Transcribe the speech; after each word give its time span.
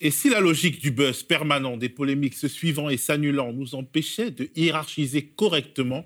Et 0.00 0.10
si 0.10 0.28
la 0.28 0.40
logique 0.40 0.80
du 0.80 0.90
buzz 0.90 1.22
permanent, 1.22 1.76
des 1.76 1.88
polémiques 1.88 2.34
se 2.34 2.48
suivant 2.48 2.90
et 2.90 2.98
s'annulant 2.98 3.52
nous 3.52 3.74
empêchait 3.74 4.30
de 4.30 4.50
hiérarchiser 4.54 5.22
correctement 5.22 6.04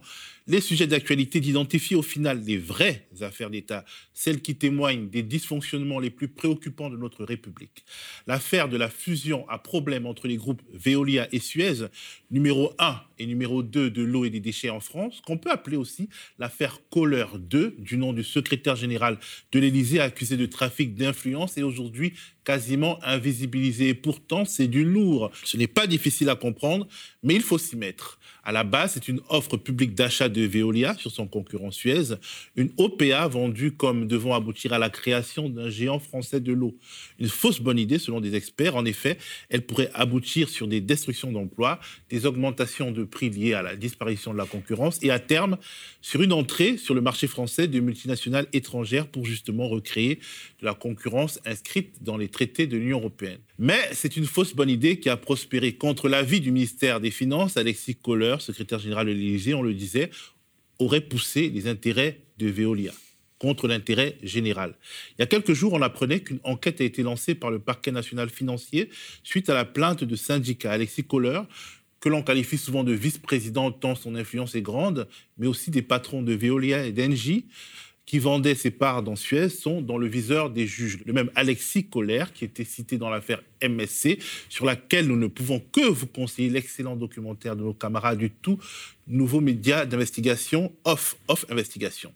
les 0.50 0.60
sujets 0.60 0.88
d'actualité, 0.88 1.38
d'identifier 1.38 1.96
au 1.96 2.02
final 2.02 2.42
les 2.44 2.58
vraies 2.58 3.06
affaires 3.20 3.50
d'État, 3.50 3.84
celles 4.12 4.42
qui 4.42 4.56
témoignent 4.56 5.08
des 5.08 5.22
dysfonctionnements 5.22 6.00
les 6.00 6.10
plus 6.10 6.26
préoccupants 6.26 6.90
de 6.90 6.96
notre 6.96 7.24
République. 7.24 7.84
L'affaire 8.26 8.68
de 8.68 8.76
la 8.76 8.88
fusion 8.88 9.48
à 9.48 9.58
problème 9.58 10.06
entre 10.06 10.26
les 10.26 10.36
groupes 10.36 10.62
Veolia 10.72 11.28
et 11.30 11.38
Suez, 11.38 11.86
numéro 12.32 12.72
1 12.80 13.00
et 13.20 13.26
numéro 13.26 13.62
2 13.62 13.90
de 13.90 14.02
l'eau 14.02 14.24
et 14.24 14.30
des 14.30 14.40
déchets 14.40 14.70
en 14.70 14.80
France, 14.80 15.20
qu'on 15.24 15.38
peut 15.38 15.52
appeler 15.52 15.76
aussi 15.76 16.08
l'affaire 16.40 16.80
Kohler 16.90 17.26
2, 17.38 17.76
du 17.78 17.96
nom 17.96 18.12
du 18.12 18.24
secrétaire 18.24 18.74
général 18.74 19.18
de 19.52 19.60
l'Élysée 19.60 20.00
accusé 20.00 20.36
de 20.36 20.46
trafic 20.46 20.96
d'influence 20.96 21.58
et 21.58 21.62
aujourd'hui 21.62 22.14
quasiment 22.44 22.98
invisibilisé. 23.04 23.90
Et 23.90 23.94
pourtant, 23.94 24.44
c'est 24.44 24.66
du 24.66 24.84
lourd. 24.84 25.30
Ce 25.44 25.56
n'est 25.56 25.68
pas 25.68 25.86
difficile 25.86 26.28
à 26.28 26.34
comprendre, 26.34 26.88
mais 27.22 27.34
il 27.34 27.42
faut 27.42 27.58
s'y 27.58 27.76
mettre. 27.76 28.18
À 28.50 28.52
la 28.52 28.64
base, 28.64 28.94
c'est 28.94 29.06
une 29.06 29.20
offre 29.28 29.56
publique 29.56 29.94
d'achat 29.94 30.28
de 30.28 30.42
Veolia 30.42 30.96
sur 30.96 31.12
son 31.12 31.28
concurrent 31.28 31.70
Suez, 31.70 32.16
une 32.56 32.72
OPA 32.78 33.28
vendue 33.28 33.70
comme 33.70 34.08
devant 34.08 34.34
aboutir 34.34 34.72
à 34.72 34.78
la 34.80 34.90
création 34.90 35.48
d'un 35.48 35.70
géant 35.70 36.00
français 36.00 36.40
de 36.40 36.52
l'eau. 36.52 36.76
Une 37.20 37.28
fausse 37.28 37.60
bonne 37.60 37.78
idée 37.78 38.00
selon 38.00 38.20
des 38.20 38.34
experts. 38.34 38.74
En 38.74 38.84
effet, 38.84 39.18
elle 39.50 39.62
pourrait 39.62 39.92
aboutir 39.94 40.48
sur 40.48 40.66
des 40.66 40.80
destructions 40.80 41.30
d'emplois, 41.30 41.78
des 42.08 42.26
augmentations 42.26 42.90
de 42.90 43.04
prix 43.04 43.30
liées 43.30 43.54
à 43.54 43.62
la 43.62 43.76
disparition 43.76 44.32
de 44.32 44.38
la 44.38 44.46
concurrence 44.46 44.98
et 45.00 45.12
à 45.12 45.20
terme 45.20 45.56
sur 46.00 46.20
une 46.20 46.32
entrée 46.32 46.76
sur 46.76 46.96
le 46.96 47.00
marché 47.00 47.28
français 47.28 47.68
de 47.68 47.78
multinationales 47.78 48.48
étrangères 48.52 49.06
pour 49.06 49.26
justement 49.26 49.68
recréer 49.68 50.18
la 50.60 50.74
concurrence 50.74 51.38
inscrite 51.46 52.02
dans 52.02 52.16
les 52.16 52.26
traités 52.26 52.66
de 52.66 52.76
l'Union 52.76 52.98
européenne. 52.98 53.38
Mais 53.62 53.90
c'est 53.92 54.16
une 54.16 54.24
fausse 54.24 54.54
bonne 54.54 54.70
idée 54.70 54.98
qui 55.00 55.10
a 55.10 55.18
prospéré 55.18 55.74
contre 55.74 56.08
l'avis 56.08 56.40
du 56.40 56.50
ministère 56.50 56.98
des 56.98 57.10
Finances, 57.10 57.58
Alexis 57.58 57.94
Kohler, 57.94 58.36
secrétaire 58.38 58.78
général 58.78 59.06
de 59.06 59.12
l'Élysée, 59.12 59.52
on 59.52 59.60
le 59.60 59.74
disait, 59.74 60.08
aurait 60.78 61.02
poussé 61.02 61.50
les 61.50 61.68
intérêts 61.68 62.22
de 62.38 62.46
Veolia 62.48 62.92
contre 63.38 63.68
l'intérêt 63.68 64.16
général. 64.22 64.76
Il 65.10 65.20
y 65.20 65.24
a 65.24 65.26
quelques 65.26 65.52
jours, 65.52 65.74
on 65.74 65.82
apprenait 65.82 66.20
qu'une 66.20 66.40
enquête 66.42 66.80
a 66.80 66.84
été 66.84 67.02
lancée 67.02 67.34
par 67.34 67.50
le 67.50 67.58
parquet 67.58 67.92
national 67.92 68.30
financier 68.30 68.88
suite 69.24 69.50
à 69.50 69.54
la 69.54 69.66
plainte 69.66 70.04
de 70.04 70.16
syndicat 70.16 70.72
Alexis 70.72 71.04
Kohler, 71.04 71.42
que 72.00 72.08
l'on 72.08 72.22
qualifie 72.22 72.56
souvent 72.56 72.82
de 72.82 72.92
vice-président 72.92 73.72
tant 73.72 73.94
son 73.94 74.14
influence 74.14 74.54
est 74.54 74.62
grande, 74.62 75.06
mais 75.36 75.46
aussi 75.46 75.70
des 75.70 75.82
patrons 75.82 76.22
de 76.22 76.32
Veolia 76.32 76.86
et 76.86 76.92
d'Engie 76.92 77.44
qui 78.10 78.18
vendaient 78.18 78.56
ses 78.56 78.72
parts 78.72 79.04
dans 79.04 79.14
Suez 79.14 79.48
sont 79.50 79.82
dans 79.82 79.96
le 79.96 80.08
viseur 80.08 80.50
des 80.50 80.66
juges. 80.66 80.98
Le 81.06 81.12
même 81.12 81.30
Alexis 81.36 81.84
Kohler, 81.84 82.24
qui 82.34 82.44
était 82.44 82.64
cité 82.64 82.98
dans 82.98 83.08
l'affaire 83.08 83.40
MSC, 83.62 84.18
sur 84.48 84.64
laquelle 84.64 85.06
nous 85.06 85.14
ne 85.16 85.28
pouvons 85.28 85.62
que 85.70 85.88
vous 85.88 86.08
conseiller 86.08 86.50
l'excellent 86.50 86.96
documentaire 86.96 87.54
de 87.54 87.62
nos 87.62 87.72
camarades 87.72 88.18
du 88.18 88.32
tout 88.32 88.58
nouveau 89.06 89.40
média 89.40 89.86
d'investigation, 89.86 90.72
Off, 90.82 91.14
Off 91.28 91.46
Investigation 91.50 92.12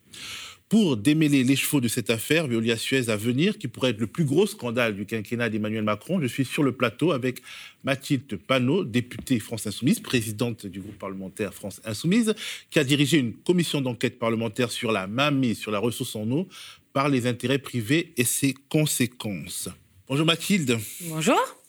pour 0.68 0.96
démêler 0.96 1.44
les 1.44 1.56
chevaux 1.56 1.80
de 1.80 1.88
cette 1.88 2.10
affaire 2.10 2.46
Veolia 2.46 2.76
Suez 2.76 3.08
à 3.08 3.16
venir, 3.16 3.58
qui 3.58 3.68
pourrait 3.68 3.90
être 3.90 4.00
le 4.00 4.06
plus 4.06 4.24
gros 4.24 4.46
scandale 4.46 4.94
du 4.94 5.06
quinquennat 5.06 5.48
d'Emmanuel 5.48 5.84
Macron. 5.84 6.20
Je 6.20 6.26
suis 6.26 6.44
sur 6.44 6.62
le 6.62 6.72
plateau 6.72 7.12
avec 7.12 7.42
Mathilde 7.84 8.36
Panot, 8.36 8.84
députée 8.84 9.38
France 9.38 9.66
Insoumise, 9.66 10.00
présidente 10.00 10.66
du 10.66 10.80
groupe 10.80 10.98
parlementaire 10.98 11.54
France 11.54 11.80
Insoumise, 11.84 12.34
qui 12.70 12.78
a 12.78 12.84
dirigé 12.84 13.18
une 13.18 13.34
commission 13.34 13.80
d'enquête 13.80 14.18
parlementaire 14.18 14.70
sur 14.70 14.90
la 14.90 15.06
mainmise 15.06 15.58
sur 15.58 15.70
la 15.70 15.78
ressource 15.78 16.16
en 16.16 16.30
eau 16.30 16.48
par 16.92 17.08
les 17.08 17.26
intérêts 17.26 17.58
privés 17.58 18.12
et 18.16 18.24
ses 18.24 18.54
conséquences. 18.68 19.68
Bonjour 20.08 20.26
Mathilde. 20.26 20.78
Bonjour. 21.02 21.63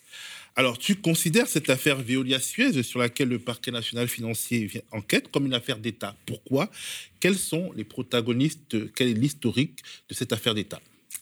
Alors, 0.57 0.77
tu 0.77 0.95
considères 0.95 1.49
cette 1.49 1.69
affaire 1.69 1.97
Veolia-Suez 1.97 2.81
sur 2.83 2.99
laquelle 2.99 3.27
le 3.27 3.39
parquet 3.39 3.71
national 3.71 4.07
financier 4.07 4.69
enquête 4.91 5.29
comme 5.29 5.45
une 5.45 5.53
affaire 5.53 5.77
d'État? 5.77 6.15
Pourquoi? 6.25 6.71
Quels 7.19 7.37
sont 7.37 7.73
les 7.75 7.83
protagonistes 7.83 8.93
Quel 8.93 9.09
est 9.09 9.13
l'historique 9.13 9.79
de 10.07 10.13
cette 10.13 10.31
affaire 10.31 10.53
d'État? 10.53 10.79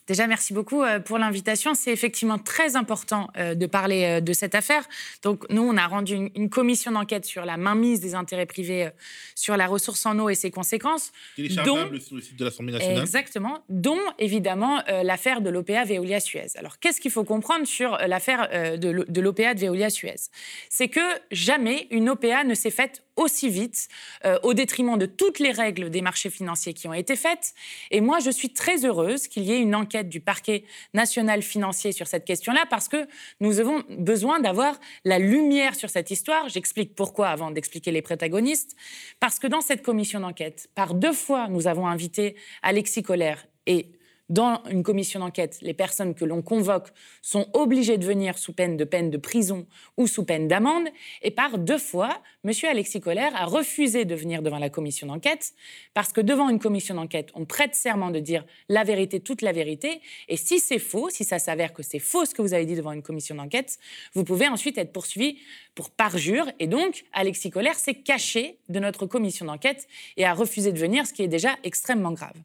Déjà, 0.08 0.28
merci 0.28 0.54
beaucoup 0.54 0.84
euh, 0.84 1.00
pour 1.00 1.18
l'invitation. 1.18 1.74
C'est 1.74 1.92
effectivement 1.92 2.38
très 2.38 2.76
important 2.76 3.30
euh, 3.38 3.56
de 3.56 3.66
parler 3.66 4.04
euh, 4.04 4.22
de 4.22 4.34
cette 4.34 4.54
affaire. 4.54 4.84
Donc, 5.22 5.50
nous, 5.50 5.62
on 5.62 5.78
a 5.78 5.88
rendu 5.88 6.32
une, 6.36 6.50
commission 6.50 6.92
d'enquête 6.92 7.26
sur 7.26 7.46
la 7.46 7.56
mainmise 7.56 8.02
des 8.02 8.14
intérêts 8.14 8.46
privés 8.46 8.90
sur 9.34 9.58
la 9.58 9.66
ressource 9.66 10.06
en 10.06 10.20
eau 10.20 10.30
et 10.30 10.36
ses 10.36 10.52
conséquences. 10.52 11.12
Téléchargeable 11.36 12.02
sur 12.02 12.16
le 12.16 12.22
site 12.22 12.38
de 12.38 12.46
l'Assemblée 12.46 12.74
nationale. 12.74 13.00
Exactement. 13.00 13.64
Dont, 13.70 14.02
évidemment, 14.20 14.84
l'affaire 15.04 15.42
de 15.42 15.50
l'OPA 15.50 15.86
Veolia-Suez. 15.86 16.58
Alors, 16.58 16.80
qu'est-ce 16.80 17.02
qu'il 17.02 17.12
faut 17.12 17.24
comprendre 17.24 17.66
sur 17.66 17.98
l'affaire 18.08 18.78
de 18.78 19.22
l'OPA 19.22 19.54
de 19.54 19.60
Veolia-Suez 19.62 20.30
C'est 20.70 20.90
que 20.90 21.00
jamais 21.32 21.88
une 21.90 22.10
OPA 22.10 22.44
ne 22.44 22.54
s'est 22.54 22.72
faite 22.72 23.04
aussi 23.16 23.50
vite, 23.50 23.88
euh, 24.26 24.40
au 24.44 24.54
détriment 24.54 24.98
de 24.98 25.06
toutes 25.06 25.40
les 25.40 25.52
règles 25.52 25.90
des 25.90 26.02
marchés 26.02 26.30
financiers 26.30 26.74
qui 26.74 26.88
ont 26.88 26.94
été 26.94 27.16
faites. 27.16 27.54
Et 27.92 28.02
moi, 28.02 28.20
je 28.20 28.30
suis 28.30 28.50
très 28.50 28.86
heureuse 28.86 29.28
qu'il 29.28 29.44
y 29.44 29.52
ait 29.52 29.60
une 29.60 29.76
enquête 29.76 30.10
du 30.10 30.20
parquet 30.20 30.64
national 30.94 31.42
financier 31.42 31.92
sur 31.92 32.08
cette 32.08 32.26
question-là, 32.26 32.66
parce 32.70 32.88
que 32.88 33.08
nous 33.40 33.60
avons 33.60 33.84
besoin 33.90 34.40
d'avoir 34.40 34.80
la 35.06 35.20
lumière 35.20 35.76
sur 35.76 35.90
cette 35.90 36.12
histoire. 36.12 36.50
J'explique 36.50 36.96
pourquoi 36.96 37.30
avant 37.30 37.52
d'expliquer 37.52 37.92
les 37.92 38.02
protagonistes. 38.02 38.76
Parce 39.20 39.40
que 39.40 39.48
dans 39.48 39.62
cette 39.62 39.84
commission 39.84 40.20
d'enquête, 40.20 40.70
par 40.76 40.94
deux 40.94 41.14
fois, 41.14 41.48
nous 41.50 41.68
avons 41.68 41.88
invité 41.88 42.36
Alexis 42.62 43.04
Collère 43.04 43.46
et 43.68 43.88
dans 44.34 44.64
une 44.72 44.82
commission 44.82 45.20
d'enquête, 45.20 45.60
les 45.62 45.76
personnes 45.76 46.16
que 46.16 46.26
l'on 46.26 46.42
convoque 46.42 46.88
sont 47.22 47.48
obligées 47.54 48.00
de 48.00 48.06
venir 48.06 48.40
sous 48.40 48.52
peine 48.52 48.78
de 48.78 48.84
peine 48.84 49.12
de 49.12 49.18
prison 49.18 49.68
ou 49.96 50.08
sous 50.08 50.26
peine 50.26 50.48
d'amende. 50.48 50.88
Et 51.22 51.30
par 51.30 51.60
deux 51.60 51.78
fois, 51.78 52.20
M. 52.44 52.52
Alexis 52.64 53.00
Collère 53.00 53.36
a 53.36 53.46
refusé 53.46 54.06
de 54.06 54.16
venir 54.16 54.42
devant 54.42 54.58
la 54.58 54.72
commission 54.72 55.06
d'enquête 55.06 55.54
parce 55.94 56.12
que 56.12 56.20
devant 56.20 56.50
une 56.50 56.58
commission 56.58 56.96
d'enquête, 56.96 57.30
on 57.36 57.46
prête 57.46 57.76
serment 57.76 58.10
de 58.10 58.20
dire 58.20 58.44
la 58.70 58.84
vérité, 58.84 59.20
toute 59.20 59.44
la 59.44 59.52
vérité. 59.52 60.02
Et 60.28 60.38
si 60.38 60.60
c'est 60.60 60.80
faux, 60.80 61.12
si 61.12 61.24
ça 61.24 61.38
s'avère 61.38 61.72
que 61.72 61.84
c'est 61.84 62.00
faux 62.00 62.26
ce 62.26 62.34
que 62.34 62.42
vous 62.42 62.56
avez 62.56 62.66
dit 62.66 62.76
devant 62.76 62.92
une 62.92 63.04
commission 63.04 63.36
d'enquête, 63.36 63.78
vous 64.16 64.24
pouvez 64.24 64.48
ensuite 64.48 64.80
être 64.80 64.92
poursuivi 64.92 65.38
pour 65.76 65.90
parjure. 65.90 66.52
Et 66.60 66.68
donc, 66.68 67.04
Alexis 67.14 67.50
Collère 67.50 67.76
s'est 67.76 67.96
caché 67.96 68.60
de 68.70 68.80
notre 68.80 69.06
commission 69.06 69.46
d'enquête 69.46 69.88
et 70.18 70.26
a 70.26 70.34
refusé 70.34 70.72
de 70.72 70.80
venir, 70.80 71.08
ce 71.08 71.14
qui 71.14 71.24
est 71.24 71.28
déjà 71.28 71.56
extrêmement 71.64 72.12
grave. 72.12 72.36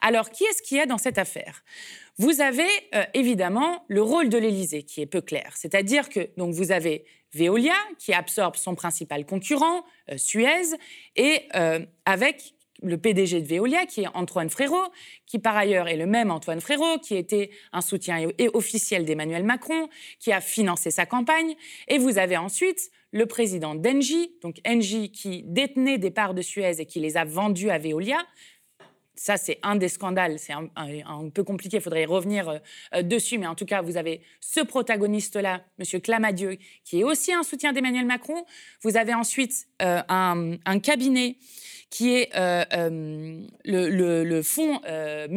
Alors, 0.00 0.30
qui 0.30 0.44
est-ce 0.44 0.62
qu'il 0.62 0.78
y 0.78 0.80
a 0.80 0.86
dans 0.86 0.98
cette 0.98 1.18
affaire? 1.18 1.62
Vous 2.18 2.40
avez 2.40 2.68
euh, 2.94 3.04
évidemment 3.14 3.84
le 3.88 4.02
rôle 4.02 4.28
de 4.28 4.38
l'Élysée 4.38 4.82
qui 4.82 5.00
est 5.00 5.06
peu 5.06 5.20
clair. 5.20 5.52
C'est-à-dire 5.54 6.08
que 6.08 6.28
donc, 6.36 6.54
vous 6.54 6.72
avez 6.72 7.04
Veolia 7.34 7.74
qui 7.98 8.12
absorbe 8.12 8.56
son 8.56 8.74
principal 8.74 9.24
concurrent, 9.24 9.84
euh, 10.10 10.18
Suez, 10.18 10.76
et 11.16 11.48
euh, 11.54 11.84
avec 12.04 12.54
le 12.82 12.98
PDG 12.98 13.40
de 13.40 13.46
Veolia, 13.46 13.86
qui 13.86 14.02
est 14.02 14.08
Antoine 14.14 14.50
Frérot, 14.50 14.92
qui 15.26 15.38
par 15.38 15.56
ailleurs 15.56 15.88
est 15.88 15.96
le 15.96 16.06
même 16.06 16.30
Antoine 16.30 16.60
Frérot, 16.60 16.98
qui 16.98 17.16
était 17.16 17.50
un 17.72 17.80
soutien 17.80 18.28
officiel 18.52 19.04
d'Emmanuel 19.04 19.44
Macron, 19.44 19.88
qui 20.18 20.32
a 20.32 20.40
financé 20.40 20.90
sa 20.90 21.06
campagne. 21.06 21.54
Et 21.88 21.98
vous 21.98 22.18
avez 22.18 22.36
ensuite 22.36 22.90
le 23.12 23.26
président 23.26 23.74
d'Engie, 23.74 24.32
donc 24.42 24.56
Engie 24.66 25.10
qui 25.10 25.42
détenait 25.44 25.98
des 25.98 26.10
parts 26.10 26.34
de 26.34 26.42
Suez 26.42 26.80
et 26.80 26.86
qui 26.86 26.98
les 27.00 27.16
a 27.16 27.24
vendues 27.24 27.70
à 27.70 27.78
Veolia. 27.78 28.18
Ça, 29.14 29.36
c'est 29.36 29.58
un 29.62 29.76
des 29.76 29.88
scandales. 29.88 30.38
C'est 30.38 30.54
un, 30.54 31.28
peu 31.28 31.44
compliqué, 31.44 31.76
il 31.76 31.82
faudrait 31.82 32.02
y 32.02 32.06
revenir 32.06 32.60
euh, 32.94 33.02
dessus. 33.02 33.36
Mais 33.36 33.46
en 33.46 33.54
tout 33.54 33.66
cas, 33.66 33.82
vous 33.82 33.98
avez 33.98 34.22
ce 34.40 34.60
protagoniste-là, 34.60 35.62
M. 35.78 36.00
Clamadieu, 36.00 36.56
qui 36.84 37.00
est 37.00 37.04
aussi 37.04 37.32
un 37.32 37.42
soutien 37.42 37.72
d'Emmanuel 37.72 38.06
Macron. 38.06 38.44
Vous 38.80 38.96
avez 38.96 39.12
ensuite 39.12 39.66
un, 39.82 40.56
un, 40.64 40.78
cabinet 40.78 41.36
qui 41.92 42.14
est 42.14 42.30
euh, 42.34 42.64
euh, 42.72 43.42
le, 43.66 44.42
fonds 44.42 44.80
euh, 44.88 45.28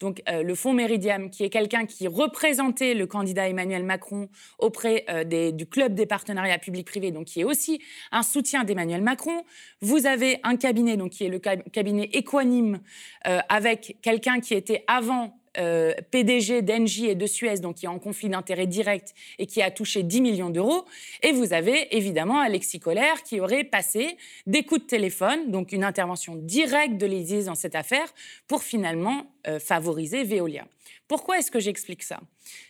donc 0.00 0.22
le 0.28 0.54
fonds 0.54 0.74
Méridiam, 0.74 1.30
qui 1.30 1.44
est 1.44 1.48
quelqu'un 1.48 1.86
qui 1.86 2.06
représentait 2.06 2.92
le 2.92 3.06
candidat 3.06 3.48
Emmanuel 3.48 3.82
Macron 3.82 4.28
auprès 4.58 5.06
des, 5.24 5.52
du 5.52 5.66
club 5.66 5.94
des 5.94 6.04
partenariats 6.04 6.58
publics-privés, 6.58 7.10
donc 7.10 7.24
qui 7.24 7.40
est 7.40 7.44
aussi 7.44 7.80
un 8.12 8.22
soutien 8.22 8.64
d'Emmanuel 8.64 9.00
Macron. 9.00 9.44
Vous 9.80 10.04
avez 10.04 10.40
un 10.42 10.56
cabinet, 10.56 10.98
donc 10.98 11.12
qui 11.12 11.24
est 11.24 11.30
le 11.30 11.38
cabinet 11.38 12.10
Equanime, 12.12 12.80
avec 13.24 13.96
quelqu'un 14.02 14.40
qui 14.40 14.52
était 14.52 14.84
avant 14.88 15.38
euh, 15.58 15.94
PDG 16.10 16.62
d'Engie 16.62 17.06
et 17.06 17.14
de 17.14 17.26
Suez, 17.26 17.58
donc 17.58 17.76
qui 17.76 17.86
est 17.86 17.88
en 17.88 17.98
conflit 17.98 18.28
d'intérêts 18.28 18.66
direct 18.66 19.14
et 19.38 19.46
qui 19.46 19.62
a 19.62 19.70
touché 19.70 20.02
10 20.02 20.20
millions 20.20 20.50
d'euros. 20.50 20.84
Et 21.22 21.32
vous 21.32 21.52
avez 21.52 21.96
évidemment 21.96 22.40
Alexis 22.40 22.80
Collère 22.80 23.22
qui 23.22 23.40
aurait 23.40 23.64
passé 23.64 24.16
des 24.46 24.62
coups 24.62 24.82
de 24.82 24.86
téléphone, 24.86 25.50
donc 25.50 25.72
une 25.72 25.84
intervention 25.84 26.36
directe 26.36 26.98
de 26.98 27.06
l'Élysée 27.06 27.44
dans 27.44 27.54
cette 27.54 27.74
affaire, 27.74 28.12
pour 28.48 28.62
finalement 28.62 29.26
euh, 29.46 29.58
favoriser 29.58 30.24
Veolia. 30.24 30.66
Pourquoi 31.08 31.38
est-ce 31.38 31.50
que 31.50 31.60
j'explique 31.60 32.02
ça? 32.02 32.20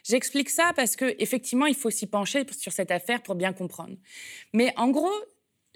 J'explique 0.04 0.50
ça 0.50 0.72
parce 0.76 0.96
que 0.96 1.14
effectivement, 1.18 1.66
il 1.66 1.74
faut 1.74 1.90
s'y 1.90 2.06
pencher 2.06 2.44
sur 2.56 2.72
cette 2.72 2.90
affaire 2.90 3.22
pour 3.22 3.34
bien 3.34 3.52
comprendre. 3.52 3.96
Mais 4.52 4.72
en 4.76 4.88
gros, 4.88 5.12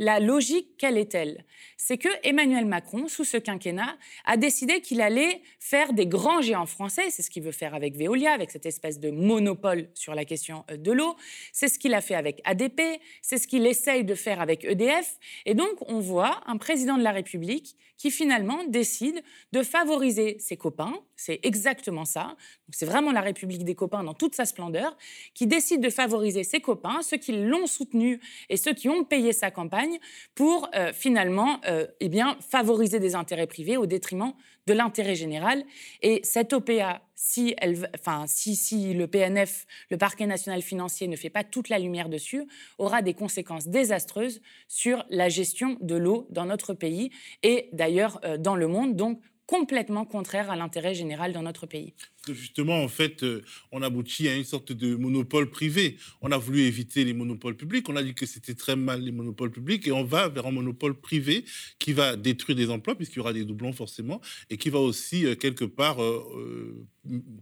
la 0.01 0.19
logique, 0.19 0.79
quelle 0.79 0.97
est-elle 0.97 1.45
C'est 1.77 1.99
que 1.99 2.09
Emmanuel 2.23 2.65
Macron, 2.65 3.07
sous 3.07 3.27
ce 3.27 3.37
quinquennat, 3.37 3.99
a 4.25 4.39
décidé 4.39 4.81
qu'il 4.81 5.03
allait 5.03 5.43
faire 5.59 5.93
des 5.93 6.07
grands 6.07 6.41
géants 6.41 6.65
français. 6.65 7.11
C'est 7.11 7.21
ce 7.21 7.29
qu'il 7.29 7.43
veut 7.43 7.53
faire 7.53 7.75
avec 7.75 7.97
Veolia, 7.97 8.33
avec 8.33 8.51
cette 8.51 8.65
espèce 8.65 8.99
de 8.99 9.11
monopole 9.11 9.91
sur 9.93 10.15
la 10.15 10.25
question 10.25 10.65
euh, 10.71 10.79
de 10.79 10.91
l'eau. 10.91 11.17
C'est 11.53 11.69
ce 11.69 11.79
qu'il 11.79 11.93
a 11.93 12.01
fait 12.01 12.15
avec 12.15 12.41
ADP. 12.45 12.81
C'est 13.21 13.37
ce 13.37 13.47
qu'il 13.47 13.67
essaye 13.67 14.03
de 14.03 14.15
faire 14.15 14.41
avec 14.41 14.65
EDF. 14.65 15.19
Et 15.45 15.53
donc, 15.53 15.75
on 15.87 16.01
voit 16.01 16.41
un 16.47 16.57
président 16.57 16.97
de 16.97 17.03
la 17.03 17.13
République 17.13 17.77
qui 18.01 18.11
finalement 18.11 18.65
décide 18.65 19.23
de 19.53 19.63
favoriser 19.63 20.39
ses 20.39 20.57
copains. 20.57 20.95
C'est 21.17 21.39
exactement 21.43 22.07
ça. 22.07 22.35
C'est 22.71 22.87
vraiment 22.87 23.13
la 23.13 23.21
République 23.21 23.63
des 23.63 23.75
copains 23.75 24.03
dans 24.03 24.15
toute 24.15 24.35
sa 24.35 24.47
splendeur, 24.47 24.97
qui 25.35 25.47
décide 25.47 25.83
de 25.83 25.91
favoriser 25.91 26.43
ses 26.43 26.61
copains, 26.61 27.03
ceux 27.03 27.19
qui 27.19 27.33
l'ont 27.33 27.67
soutenu 27.67 28.19
et 28.49 28.57
ceux 28.57 28.73
qui 28.73 28.89
ont 28.89 29.05
payé 29.05 29.35
sa 29.35 29.51
campagne, 29.51 29.90
pour 30.35 30.69
euh, 30.75 30.93
finalement 30.93 31.61
euh, 31.67 31.87
eh 32.01 32.09
bien, 32.09 32.37
favoriser 32.41 33.01
des 33.01 33.15
intérêts 33.15 33.47
privés 33.47 33.77
au 33.77 33.87
détriment 33.87 34.33
de 34.67 34.73
l'intérêt 34.73 35.15
général. 35.15 35.65
Et 36.03 36.21
cette 36.23 36.53
OPA, 36.53 37.03
si, 37.15 37.55
elle, 37.59 37.91
enfin, 37.99 38.25
si, 38.27 38.57
si 38.57 38.95
le 38.95 39.07
PNF, 39.07 39.67
le 39.91 39.97
parquet 39.99 40.27
national 40.27 40.63
financier, 40.63 41.09
ne 41.09 41.17
fait 41.17 41.31
pas 41.31 41.45
toute 41.45 41.69
la 41.69 41.79
lumière 41.79 42.09
dessus, 42.09 42.47
aura 42.79 43.03
des 43.03 43.15
conséquences 43.15 43.69
désastreuses 43.69 44.41
sur 44.69 45.05
la 45.11 45.29
gestion 45.29 45.77
de 45.81 45.97
l'eau 45.97 46.27
dans 46.31 46.45
notre 46.45 46.75
pays 46.75 47.11
et 47.43 47.69
d'ailleurs 47.73 48.21
euh, 48.25 48.37
dans 48.39 48.55
le 48.55 48.69
monde. 48.69 48.97
Donc, 48.97 49.21
complètement 49.51 50.05
contraire 50.05 50.49
à 50.49 50.55
l'intérêt 50.55 50.95
général 50.95 51.33
dans 51.33 51.43
notre 51.43 51.67
pays. 51.67 51.93
Justement, 52.29 52.85
en 52.85 52.87
fait, 52.87 53.25
euh, 53.25 53.43
on 53.73 53.83
aboutit 53.83 54.29
à 54.29 54.37
une 54.37 54.45
sorte 54.45 54.71
de 54.71 54.95
monopole 54.95 55.51
privé. 55.51 55.97
On 56.23 56.31
a 56.31 56.39
voulu 56.39 56.61
éviter 56.61 57.05
les 57.05 57.15
monopoles 57.15 57.57
publics. 57.57 57.89
On 57.89 57.97
a 57.97 58.03
dit 58.05 58.15
que 58.15 58.27
c'était 58.27 58.55
très 58.55 58.77
mal 58.77 59.01
les 59.01 59.11
monopoles 59.11 59.51
publics 59.51 59.89
et 59.89 59.93
on 59.93 60.05
va 60.05 60.29
vers 60.29 60.47
un 60.47 60.53
monopole 60.53 60.95
privé 60.95 61.45
qui 61.81 61.93
va 61.93 62.15
détruire 62.15 62.57
des 62.57 62.71
emplois 62.71 62.95
puisqu'il 62.95 63.17
y 63.17 63.21
aura 63.21 63.33
des 63.33 63.45
doublons 63.45 63.73
forcément 63.73 64.21
et 64.51 64.57
qui 64.57 64.71
va 64.71 64.79
aussi 64.79 65.27
euh, 65.27 65.35
quelque 65.35 65.65
part 65.65 66.01
euh, 66.01 66.87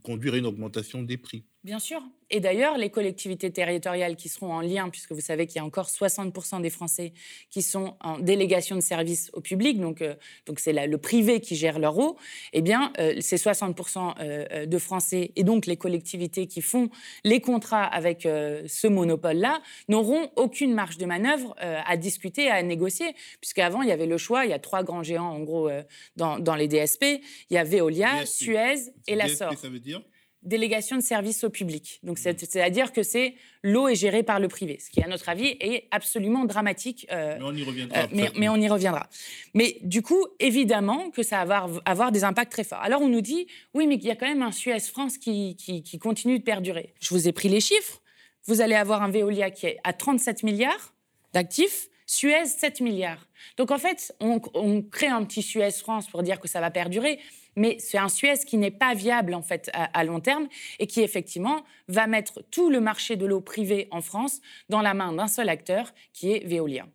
conduire 0.03 0.35
à 0.35 0.37
une 0.39 0.47
augmentation 0.47 1.03
des 1.03 1.17
prix. 1.17 1.45
Bien 1.65 1.81
sûr. 1.81 2.01
Et 2.31 2.41
d'ailleurs, 2.41 2.79
les 2.79 2.89
collectivités 2.89 3.51
territoriales 3.51 4.15
qui 4.15 4.29
seront 4.29 4.53
en 4.53 4.61
lien, 4.61 4.89
puisque 4.91 5.13
vous 5.13 5.21
savez 5.21 5.47
qu'il 5.47 5.57
y 5.57 5.59
a 5.59 5.65
encore 5.65 5.89
60% 5.89 6.63
des 6.63 6.71
Français 6.71 7.13
qui 7.51 7.63
sont 7.63 7.97
en 8.01 8.19
délégation 8.19 8.77
de 8.77 8.81
services 8.81 9.31
au 9.33 9.41
public, 9.41 9.81
donc 9.81 10.05
donc 10.47 10.61
c'est 10.61 10.73
le 10.87 10.99
privé 10.99 11.41
qui 11.41 11.57
gère 11.57 11.79
leur 11.79 11.99
eau, 11.99 12.17
eh 12.53 12.63
bien, 12.63 12.93
ces 13.21 13.37
60% 13.37 14.67
de 14.67 14.79
Français 14.79 15.33
et 15.37 15.43
donc 15.43 15.67
les 15.67 15.77
collectivités 15.77 16.47
qui 16.47 16.63
font 16.63 16.91
les 17.25 17.41
contrats 17.41 17.85
avec 17.85 18.27
euh, 18.27 18.63
ce 18.67 18.87
monopole-là 18.87 19.61
n'auront 19.89 20.31
aucune 20.37 20.75
marge 20.75 20.99
de 20.99 21.07
manœuvre 21.07 21.55
euh, 21.63 21.81
à 21.87 21.97
discuter, 21.97 22.51
à 22.51 22.63
négocier, 22.63 23.15
puisqu'avant, 23.41 23.83
il 23.83 23.89
y 23.89 23.93
avait 23.93 24.07
le 24.07 24.19
choix, 24.19 24.45
il 24.45 24.51
y 24.51 24.55
a 24.55 24.59
trois 24.59 24.83
grands 24.83 25.03
géants 25.03 25.31
en 25.31 25.41
gros 25.41 25.69
euh, 25.69 25.83
dans, 26.17 26.39
dans, 26.39 26.55
les 26.55 26.69
DSP, 26.69 27.05
il 27.51 27.55
y 27.55 27.59
a 27.59 27.65
Veolia, 27.65 28.27
Suez 28.27 28.93
et 29.07 29.15
la 29.15 29.29
DSP, 29.51 29.61
ça 29.61 29.69
veut 29.69 29.81
dire? 29.81 30.03
délégation 30.43 30.97
de 30.97 31.03
service 31.03 31.43
au 31.45 31.51
public. 31.51 32.01
Donc, 32.03 32.19
mmh. 32.19 32.35
c'est-à-dire 32.39 32.93
que 32.93 33.03
c'est 33.03 33.35
l'eau 33.63 33.89
est 33.89 33.95
gérée 33.95 34.23
par 34.23 34.39
le 34.39 34.49
privé, 34.49 34.79
ce 34.81 34.91
qui, 34.91 35.03
à 35.03 35.09
notre 35.09 35.29
avis, 35.29 35.57
est 35.61 35.89
absolument 35.91 36.45
dramatique. 36.45 37.07
Euh, 37.11 37.37
mais 37.39 37.45
on 37.45 37.55
y 37.55 37.65
reviendra. 37.65 37.99
Euh, 37.99 38.29
mais, 38.37 38.49
on 38.49 38.57
y 38.57 38.69
reviendra. 38.69 39.09
Mais 39.55 39.79
du 39.83 40.03
coup, 40.03 40.25
évidemment 40.39 41.11
que 41.11 41.23
ça 41.23 41.45
va 41.45 41.59
avoir, 41.59 41.83
avoir, 41.85 42.13
des 42.13 42.25
impacts 42.25 42.53
très 42.53 42.65
forts. 42.65 42.81
Alors, 42.83 43.03
on 43.03 43.09
nous 43.09 43.21
dit, 43.21 43.47
oui, 43.75 43.87
mais 43.87 43.97
il 43.97 44.05
y 44.05 44.11
a 44.11 44.17
quand 44.17 44.29
même 44.29 44.43
un 44.43 44.53
Suez 44.53 44.81
France 44.81 45.19
qui, 45.19 45.57
qui, 45.57 45.99
continue 45.99 46.39
de 46.39 46.45
perdurer. 46.45 46.95
Je 47.01 47.11
vous 47.11 47.27
ai 47.27 47.33
pris 47.33 47.49
les 47.49 47.61
chiffres. 47.61 48.01
Vous 48.47 48.61
allez 48.61 48.77
avoir 48.77 49.03
un 49.03 49.11
Veolia 49.11 49.51
qui 49.51 49.67
est 49.67 49.79
à 49.85 49.93
37 49.93 50.43
milliards 50.43 50.95
d'actifs, 51.35 51.89
Suez 52.11 52.47
7 52.47 52.81
milliards. 52.81 53.29
Donc, 53.59 53.71
en 53.71 53.79
fait, 53.79 54.15
on, 54.19 54.41
crée 54.83 55.07
un 55.07 55.25
petit 55.25 55.43
Suez 55.43 55.71
France 55.71 56.09
pour 56.09 56.23
dire 56.23 56.41
que 56.41 56.49
ça 56.49 56.61
va 56.61 56.71
perdurer 56.71 57.21
mais 57.57 57.77
c'est 57.81 57.99
un 57.99 58.09
Suez 58.09 58.39
qui 58.47 58.57
n'est 58.57 58.71
pas 58.71 58.95
viable 58.95 59.35
en 59.35 59.43
fait 59.43 59.69
à, 59.75 60.05
long 60.05 60.21
terme 60.21 60.47
et 60.79 60.87
qui 60.87 61.01
effectivement 61.01 61.65
va 61.89 62.07
mettre 62.07 62.41
tout 62.53 62.71
le 62.71 62.81
marché 62.81 63.17
de 63.17 63.27
l'eau 63.27 63.41
privée 63.41 63.89
en 63.91 64.01
France 64.01 64.41
dans 64.69 64.81
la 64.81 64.95
main 64.95 65.13
d'un 65.13 65.27
seul 65.27 65.49
acteur 65.49 65.93
qui 66.13 66.33
est 66.33 66.47
Veolia. 66.47 66.87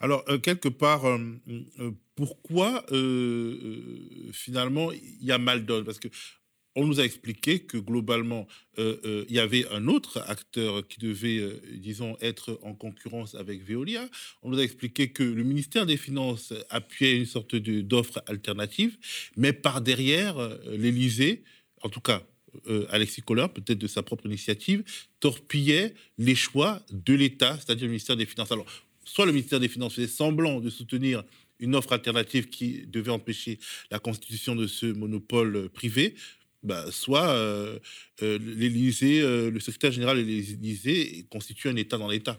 Alors, 0.00 0.24
euh, 0.28 0.38
quelque 0.38 0.68
part, 0.68 1.06
euh, 1.06 1.40
euh, 1.78 1.92
pourquoi 2.16 2.84
finalement 4.32 4.90
il 4.90 5.24
y 5.24 5.32
a 5.32 5.38
mal 5.38 5.64
donne 5.64 5.84
Parce 5.84 6.00
que 6.00 6.08
on 6.74 6.86
nous 6.86 7.00
a 7.00 7.04
expliqué 7.04 7.60
que 7.60 7.76
globalement, 7.76 8.46
euh, 8.78 8.96
euh, 9.04 9.24
il 9.28 9.34
y 9.34 9.38
avait 9.38 9.66
un 9.70 9.88
autre 9.88 10.22
acteur 10.26 10.86
qui 10.86 11.00
devait, 11.00 11.38
euh, 11.38 11.60
disons, 11.74 12.16
être 12.20 12.58
en 12.62 12.74
concurrence 12.74 13.34
avec 13.34 13.62
Veolia. 13.62 14.08
On 14.42 14.50
nous 14.50 14.58
a 14.58 14.62
expliqué 14.62 15.08
que 15.08 15.22
le 15.22 15.42
ministère 15.44 15.86
des 15.86 15.96
Finances 15.96 16.52
appuyait 16.70 17.16
une 17.16 17.26
sorte 17.26 17.56
d'offre 17.56 18.22
alternative, 18.26 18.96
mais 19.36 19.52
par 19.52 19.80
derrière, 19.80 20.36
l'Élysée, 20.70 21.42
en 21.82 21.88
tout 21.88 22.00
cas 22.00 22.22
Alexis 22.90 23.22
Kohler, 23.22 23.46
peut-être 23.52 23.78
de 23.78 23.86
sa 23.86 24.02
propre 24.02 24.26
initiative, 24.26 24.84
torpillait 25.20 25.94
les 26.18 26.34
choix 26.34 26.82
de 26.90 27.14
l'État, 27.14 27.56
c'est-à-dire 27.56 27.84
le 27.84 27.92
ministère 27.92 28.16
des 28.16 28.26
Finances. 28.26 28.52
Alors, 28.52 28.66
soit 29.04 29.24
le 29.24 29.32
ministère 29.32 29.58
des 29.58 29.68
Finances 29.68 29.94
faisait 29.94 30.06
semblant 30.06 30.60
de 30.60 30.68
soutenir 30.68 31.24
une 31.60 31.74
offre 31.74 31.92
alternative 31.92 32.48
qui 32.48 32.86
devait 32.86 33.10
empêcher 33.10 33.58
la 33.90 33.98
constitution 33.98 34.54
de 34.54 34.66
ce 34.66 34.86
monopole 34.86 35.68
privé, 35.70 36.14
bah, 36.62 36.84
soit 36.90 37.34
l'Élysée, 38.20 39.20
le 39.22 39.60
secrétaire 39.60 39.92
général 39.92 40.16
de 40.18 40.22
l'Élysée 40.22 41.26
constitue 41.30 41.68
un 41.68 41.76
État 41.76 41.98
dans 41.98 42.08
l'État. 42.08 42.38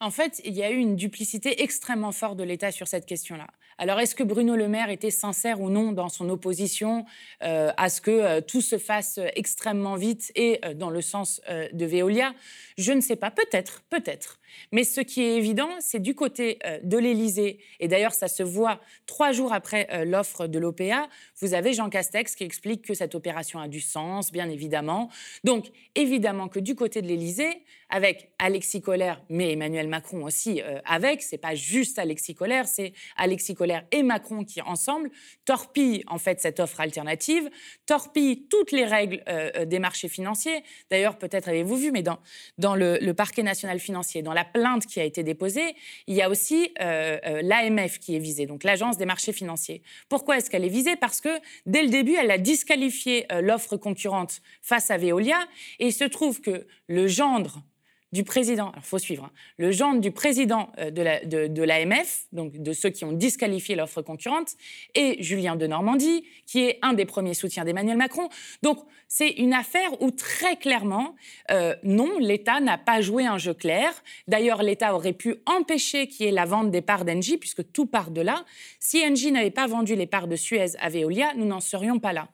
En 0.00 0.10
fait, 0.10 0.40
il 0.44 0.54
y 0.54 0.62
a 0.62 0.70
eu 0.70 0.76
une 0.76 0.96
duplicité 0.96 1.62
extrêmement 1.62 2.12
forte 2.12 2.36
de 2.36 2.42
l'État 2.42 2.72
sur 2.72 2.88
cette 2.88 3.06
question-là. 3.06 3.46
Alors, 3.78 3.98
est-ce 3.98 4.14
que 4.14 4.22
Bruno 4.22 4.54
Le 4.54 4.68
Maire 4.68 4.90
était 4.90 5.10
sincère 5.10 5.60
ou 5.60 5.70
non 5.70 5.92
dans 5.92 6.08
son 6.08 6.28
opposition 6.28 7.06
à 7.40 7.88
ce 7.88 8.00
que 8.00 8.40
tout 8.40 8.60
se 8.60 8.78
fasse 8.78 9.18
extrêmement 9.34 9.96
vite 9.96 10.30
et 10.34 10.60
dans 10.74 10.90
le 10.90 11.00
sens 11.00 11.40
de 11.48 11.86
Veolia? 11.86 12.34
Je 12.76 12.92
ne 12.92 13.00
sais 13.00 13.16
pas. 13.16 13.30
Peut-être, 13.30 13.82
peut-être. 13.88 14.40
Mais 14.72 14.84
ce 14.84 15.00
qui 15.00 15.22
est 15.22 15.36
évident, 15.36 15.68
c'est 15.80 16.00
du 16.00 16.14
côté 16.14 16.58
euh, 16.64 16.78
de 16.82 16.98
l'Élysée, 16.98 17.58
et 17.80 17.88
d'ailleurs 17.88 18.12
ça 18.12 18.28
se 18.28 18.42
voit 18.42 18.80
trois 19.06 19.32
jours 19.32 19.52
après 19.52 19.88
euh, 19.92 20.04
l'offre 20.04 20.46
de 20.46 20.58
l'OPA, 20.58 21.08
vous 21.40 21.54
avez 21.54 21.72
Jean 21.72 21.88
Castex 21.90 22.34
qui 22.34 22.44
explique 22.44 22.82
que 22.82 22.94
cette 22.94 23.14
opération 23.14 23.60
a 23.60 23.68
du 23.68 23.80
sens, 23.80 24.32
bien 24.32 24.48
évidemment. 24.48 25.10
Donc 25.44 25.66
évidemment 25.94 26.48
que 26.48 26.60
du 26.60 26.74
côté 26.74 27.02
de 27.02 27.06
l'Élysée, 27.06 27.62
avec 27.90 28.30
Alexis 28.38 28.80
Collère, 28.80 29.22
mais 29.28 29.52
Emmanuel 29.52 29.88
Macron 29.88 30.24
aussi 30.24 30.60
euh, 30.62 30.80
avec, 30.84 31.22
c'est 31.22 31.38
pas 31.38 31.54
juste 31.54 31.98
Alexis 31.98 32.34
Collère, 32.34 32.66
c'est 32.66 32.92
Alexis 33.16 33.54
Collère 33.54 33.84
et 33.92 34.02
Macron 34.02 34.44
qui 34.44 34.60
ensemble 34.62 35.10
torpillent 35.44 36.02
en 36.08 36.18
fait 36.18 36.40
cette 36.40 36.60
offre 36.60 36.80
alternative, 36.80 37.48
torpillent 37.86 38.46
toutes 38.48 38.72
les 38.72 38.84
règles 38.84 39.22
des 39.66 39.78
marchés 39.78 40.08
financiers. 40.08 40.62
D'ailleurs, 40.90 41.18
peut-être 41.18 41.48
avez-vous 41.48 41.76
vu, 41.76 41.92
mais 41.92 42.02
dans, 42.02 42.74
le 42.74 43.12
parquet 43.12 43.42
national 43.42 43.78
financier, 43.78 44.22
dans 44.22 44.32
la 44.32 44.43
plainte 44.44 44.86
qui 44.86 45.00
a 45.00 45.04
été 45.04 45.22
déposée, 45.22 45.74
il 46.06 46.14
y 46.14 46.22
a 46.22 46.30
aussi 46.30 46.70
euh, 46.80 47.18
euh, 47.26 47.42
l'AMF 47.42 47.98
qui 47.98 48.16
est 48.16 48.18
visée, 48.18 48.46
donc 48.46 48.64
l'Agence 48.64 48.96
des 48.96 49.06
marchés 49.06 49.32
financiers. 49.32 49.82
Pourquoi 50.08 50.38
est-ce 50.38 50.50
qu'elle 50.50 50.64
est 50.64 50.68
visée? 50.68 50.96
Parce 50.96 51.20
que 51.20 51.28
dès 51.66 51.82
le 51.82 51.88
début, 51.88 52.14
elle 52.14 52.30
a 52.30 52.38
disqualifié 52.38 53.26
euh, 53.32 53.40
l'offre 53.40 53.76
concurrente 53.76 54.40
face 54.62 54.90
à 54.90 54.96
Veolia, 54.96 55.38
et 55.78 55.86
il 55.86 55.92
se 55.92 56.04
trouve 56.04 56.40
que 56.40 56.66
le 56.88 57.06
gendre 57.08 57.62
du 58.14 58.22
président, 58.22 58.70
il 58.76 58.82
faut 58.82 58.98
suivre, 58.98 59.24
hein, 59.24 59.32
le 59.58 59.72
gendre 59.72 60.00
du 60.00 60.12
président 60.12 60.70
de 60.78 61.62
l'AMF, 61.62 62.26
donc 62.32 62.56
de 62.56 62.72
ceux 62.72 62.90
qui 62.90 63.04
ont 63.04 63.10
disqualifié 63.10 63.74
l'offre 63.74 64.02
concurrente, 64.02 64.52
et 64.94 65.20
Julien 65.20 65.56
de 65.56 65.66
Normandie, 65.66 66.24
qui 66.46 66.60
est 66.60 66.78
un 66.82 66.92
des 66.92 67.06
premiers 67.06 67.34
soutiens 67.34 67.64
d'Emmanuel 67.64 67.96
Macron. 67.96 68.28
Donc 68.62 68.78
c'est 69.08 69.30
une 69.30 69.52
affaire 69.52 70.00
où 70.00 70.12
très 70.12 70.56
clairement, 70.56 71.16
euh, 71.50 71.74
non, 71.82 72.18
l'État 72.20 72.60
n'a 72.60 72.78
pas 72.78 73.00
joué 73.00 73.26
un 73.26 73.38
jeu 73.38 73.52
clair. 73.52 73.92
D'ailleurs, 74.28 74.62
l'État 74.62 74.94
aurait 74.94 75.12
pu 75.12 75.36
empêcher 75.46 76.06
qu'il 76.06 76.26
y 76.26 76.28
ait 76.28 76.32
la 76.32 76.44
vente 76.44 76.70
des 76.70 76.82
parts 76.82 77.04
d'Engie, 77.04 77.36
puisque 77.36 77.70
tout 77.72 77.86
part 77.86 78.10
de 78.10 78.20
là. 78.20 78.44
Si 78.78 79.04
Engie 79.04 79.32
n'avait 79.32 79.50
pas 79.50 79.66
vendu 79.66 79.96
les 79.96 80.06
parts 80.06 80.28
de 80.28 80.36
Suez 80.36 80.76
à 80.78 80.88
Veolia, 80.88 81.34
nous 81.34 81.46
n'en 81.46 81.60
serions 81.60 81.98
pas 81.98 82.12
là. 82.12 82.28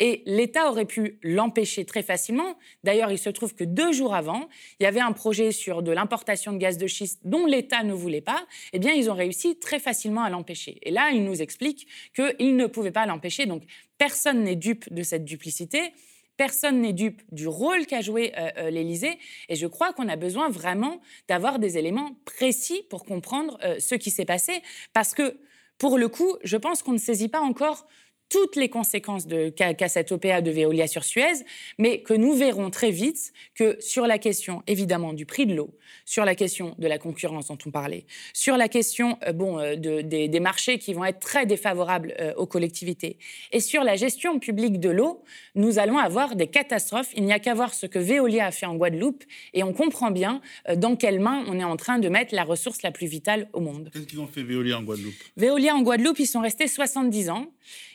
Et 0.00 0.22
l'État 0.26 0.70
aurait 0.70 0.84
pu 0.84 1.18
l'empêcher 1.22 1.84
très 1.84 2.02
facilement. 2.02 2.56
D'ailleurs, 2.84 3.10
il 3.10 3.18
se 3.18 3.30
trouve 3.30 3.54
que 3.54 3.64
deux 3.64 3.92
jours 3.92 4.14
avant, 4.14 4.48
il 4.78 4.84
y 4.84 4.86
avait 4.86 5.00
un 5.00 5.12
projet 5.18 5.50
sur 5.52 5.82
de 5.82 5.90
l'importation 5.90 6.52
de 6.52 6.58
gaz 6.58 6.78
de 6.78 6.86
schiste 6.86 7.20
dont 7.24 7.44
l'État 7.44 7.82
ne 7.82 7.92
voulait 7.92 8.20
pas. 8.22 8.46
Eh 8.72 8.78
bien, 8.78 8.92
ils 8.92 9.10
ont 9.10 9.14
réussi 9.14 9.58
très 9.58 9.80
facilement 9.80 10.22
à 10.22 10.30
l'empêcher. 10.30 10.78
Et 10.82 10.92
là, 10.92 11.10
il 11.10 11.24
nous 11.24 11.42
explique 11.42 11.88
qu'ils 12.14 12.56
ne 12.56 12.66
pouvaient 12.66 12.92
pas 12.92 13.04
l'empêcher. 13.04 13.44
Donc, 13.46 13.64
personne 13.98 14.44
n'est 14.44 14.56
dupe 14.56 14.90
de 14.92 15.02
cette 15.02 15.24
duplicité. 15.24 15.92
Personne 16.36 16.80
n'est 16.80 16.92
dupe 16.92 17.20
du 17.32 17.48
rôle 17.48 17.84
qu'a 17.86 18.00
joué 18.00 18.32
euh, 18.38 18.50
euh, 18.58 18.70
l'Élysée. 18.70 19.18
Et 19.48 19.56
je 19.56 19.66
crois 19.66 19.92
qu'on 19.92 20.08
a 20.08 20.14
besoin 20.14 20.48
vraiment 20.48 21.00
d'avoir 21.26 21.58
des 21.58 21.76
éléments 21.78 22.12
précis 22.24 22.84
pour 22.88 23.04
comprendre 23.04 23.58
euh, 23.64 23.80
ce 23.80 23.96
qui 23.96 24.12
s'est 24.12 24.24
passé. 24.24 24.62
Parce 24.92 25.14
que, 25.14 25.36
pour 25.78 25.98
le 25.98 26.08
coup, 26.08 26.36
je 26.44 26.56
pense 26.56 26.82
qu'on 26.82 26.92
ne 26.92 26.98
saisit 26.98 27.28
pas 27.28 27.40
encore 27.40 27.88
toutes 28.28 28.56
les 28.56 28.68
conséquences 28.68 29.26
qu'a 29.56 29.88
cette 29.88 30.12
OPA 30.12 30.40
de 30.40 30.50
Veolia 30.50 30.86
sur 30.86 31.04
Suez, 31.04 31.44
mais 31.78 32.02
que 32.02 32.14
nous 32.14 32.34
verrons 32.34 32.70
très 32.70 32.90
vite 32.90 33.32
que 33.54 33.76
sur 33.80 34.06
la 34.06 34.18
question 34.18 34.62
évidemment 34.66 35.12
du 35.12 35.26
prix 35.26 35.46
de 35.46 35.54
l'eau, 35.54 35.74
sur 36.04 36.24
la 36.24 36.34
question 36.34 36.74
de 36.78 36.86
la 36.86 36.98
concurrence 36.98 37.48
dont 37.48 37.58
on 37.66 37.70
parlait, 37.70 38.04
sur 38.32 38.56
la 38.56 38.68
question 38.68 39.18
euh, 39.26 39.32
bon, 39.32 39.58
euh, 39.58 39.76
des, 39.76 40.40
marchés 40.40 40.78
qui 40.78 40.94
vont 40.94 41.04
être 41.04 41.20
très 41.20 41.46
défavorables 41.46 42.14
euh, 42.20 42.34
aux 42.36 42.46
collectivités, 42.46 43.18
et 43.52 43.60
sur 43.60 43.82
la 43.82 43.96
gestion 43.96 44.38
publique 44.38 44.78
de 44.78 44.90
l'eau, 44.90 45.22
nous 45.54 45.78
allons 45.78 45.98
avoir 45.98 46.36
des 46.36 46.46
catastrophes. 46.46 47.10
Il 47.16 47.24
n'y 47.24 47.32
a 47.32 47.38
qu'à 47.38 47.54
voir 47.54 47.74
ce 47.74 47.86
que 47.86 47.98
Veolia 47.98 48.46
a 48.46 48.50
fait 48.50 48.66
en 48.66 48.76
Guadeloupe, 48.76 49.24
et 49.54 49.62
on 49.62 49.72
comprend 49.72 50.10
bien 50.10 50.40
dans 50.76 50.96
quelles 50.96 51.20
mains 51.20 51.44
on 51.48 51.58
est 51.58 51.64
en 51.64 51.76
train 51.76 51.98
de 51.98 52.08
mettre 52.08 52.34
la 52.34 52.44
ressource 52.44 52.82
la 52.82 52.90
plus 52.90 53.06
vitale 53.06 53.48
au 53.52 53.60
monde. 53.60 53.90
Qu'est-ce 53.92 54.04
qu'ils 54.04 54.20
ont 54.20 54.26
fait 54.26 54.42
Veolia 54.42 54.78
en 54.78 54.82
Guadeloupe? 54.82 55.14
Veolia 55.36 55.74
en 55.74 55.82
Guadeloupe, 55.82 56.18
ils 56.18 56.26
sont 56.26 56.40
restés 56.40 56.68
70 56.68 57.30
ans. 57.30 57.46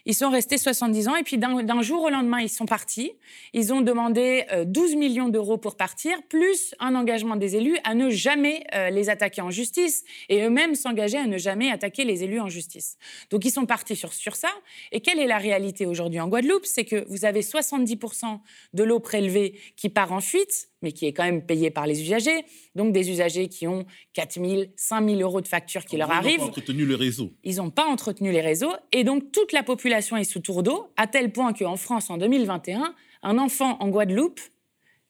Ils 0.05 0.13
sont 0.13 0.22
restés 0.29 0.57
70 0.57 1.07
ans 1.07 1.15
et 1.15 1.23
puis 1.23 1.37
d'un 1.37 1.81
jour 1.81 2.03
au 2.03 2.09
lendemain, 2.09 2.39
ils 2.39 2.49
sont 2.49 2.65
partis. 2.65 3.11
Ils 3.53 3.73
ont 3.73 3.81
demandé 3.81 4.45
12 4.65 4.93
euh, 4.93 4.97
millions 4.97 5.29
d'euros 5.29 5.57
pour 5.57 5.75
partir, 5.75 6.21
plus 6.29 6.75
un 6.79 6.95
engagement 6.95 7.35
des 7.35 7.55
élus 7.55 7.77
à 7.83 7.95
ne 7.95 8.09
jamais 8.09 8.65
euh, 8.73 8.89
les 8.89 9.09
attaquer 9.09 9.41
en 9.41 9.51
justice 9.51 10.03
et 10.29 10.43
eux-mêmes 10.43 10.75
s'engager 10.75 11.17
à 11.17 11.27
ne 11.27 11.37
jamais 11.37 11.71
attaquer 11.71 12.03
les 12.05 12.23
élus 12.23 12.39
en 12.39 12.49
justice. 12.49 12.97
Donc 13.29 13.45
ils 13.45 13.51
sont 13.51 13.65
partis 13.65 13.95
sur, 13.95 14.13
sur 14.13 14.35
ça. 14.35 14.49
Et 14.91 15.01
quelle 15.01 15.19
est 15.19 15.27
la 15.27 15.37
réalité 15.37 15.85
aujourd'hui 15.85 16.19
en 16.19 16.27
Guadeloupe? 16.27 16.65
C'est 16.65 16.85
que 16.85 17.05
vous 17.09 17.25
avez 17.25 17.41
70% 17.41 18.39
de 18.73 18.83
l'eau 18.83 18.99
prélevée 18.99 19.59
qui 19.75 19.89
part 19.89 20.11
en 20.11 20.21
fuite 20.21 20.69
mais 20.83 20.91
qui 20.91 21.05
est 21.05 21.13
quand 21.13 21.23
même 21.23 21.45
payé 21.45 21.71
par 21.71 21.87
les 21.87 22.01
usagers. 22.01 22.45
Donc 22.75 22.93
des 22.93 23.09
usagers 23.09 23.47
qui 23.47 23.67
ont 23.67 23.85
4 24.13 24.33
000, 24.33 24.63
5 24.75 25.09
000 25.09 25.21
euros 25.21 25.41
de 25.41 25.47
factures 25.47 25.85
qui 25.85 25.97
leur 25.97 26.11
arrivent. 26.11 26.33
Ils 26.33 26.45
n'ont 26.45 26.49
pas 26.49 26.51
entretenu 26.51 26.85
le 26.85 26.95
réseau. 26.95 27.33
Ils 27.43 27.55
n'ont 27.55 27.69
pas 27.71 27.85
entretenu 27.85 28.31
les 28.31 28.41
réseaux. 28.41 28.73
Et 28.91 29.03
donc 29.03 29.31
toute 29.31 29.51
la 29.51 29.63
population 29.63 30.17
est 30.17 30.23
sous 30.23 30.39
tour 30.39 30.61
d'eau, 30.61 30.87
à 30.97 31.07
tel 31.07 31.31
point 31.31 31.53
qu'en 31.53 31.77
France, 31.77 32.09
en 32.09 32.17
2021, 32.17 32.93
un 33.23 33.37
enfant 33.37 33.77
en 33.79 33.89
Guadeloupe 33.89 34.41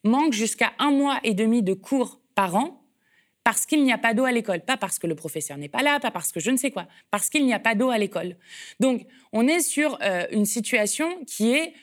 manque 0.04 0.34
jusqu'à 0.34 0.74
un 0.80 0.92
mois 0.92 1.20
et 1.24 1.34
demi 1.34 1.64
de 1.64 1.74
cours 1.74 2.20
par 2.36 2.56
an 2.56 2.80
parce 3.44 3.66
qu'il 3.66 3.84
n'y 3.84 3.92
a 3.92 3.98
pas 3.98 4.14
d'eau 4.14 4.24
à 4.24 4.32
l'école. 4.32 4.62
Pas 4.62 4.78
parce 4.78 5.00
que 5.00 5.08
le 5.08 5.16
professeur 5.16 5.58
n'est 5.58 5.70
pas 5.70 5.84
là, 5.84 6.00
pas 6.00 6.12
parce 6.12 6.32
que 6.32 6.40
je 6.40 6.50
ne 6.50 6.58
sais 6.58 6.72
quoi, 6.72 6.88
parce 7.12 7.30
qu'il 7.30 7.46
n'y 7.46 7.54
a 7.54 7.60
pas 7.60 7.76
d'eau 7.76 7.90
à 7.90 7.98
l'école. 7.98 8.38
Donc 8.80 9.06
on 9.32 9.48
est 9.48 9.60
sur 9.60 9.98
euh, 10.02 10.26
une 10.32 10.46
situation 10.46 11.24
qui 11.26 11.52
est 11.52 11.74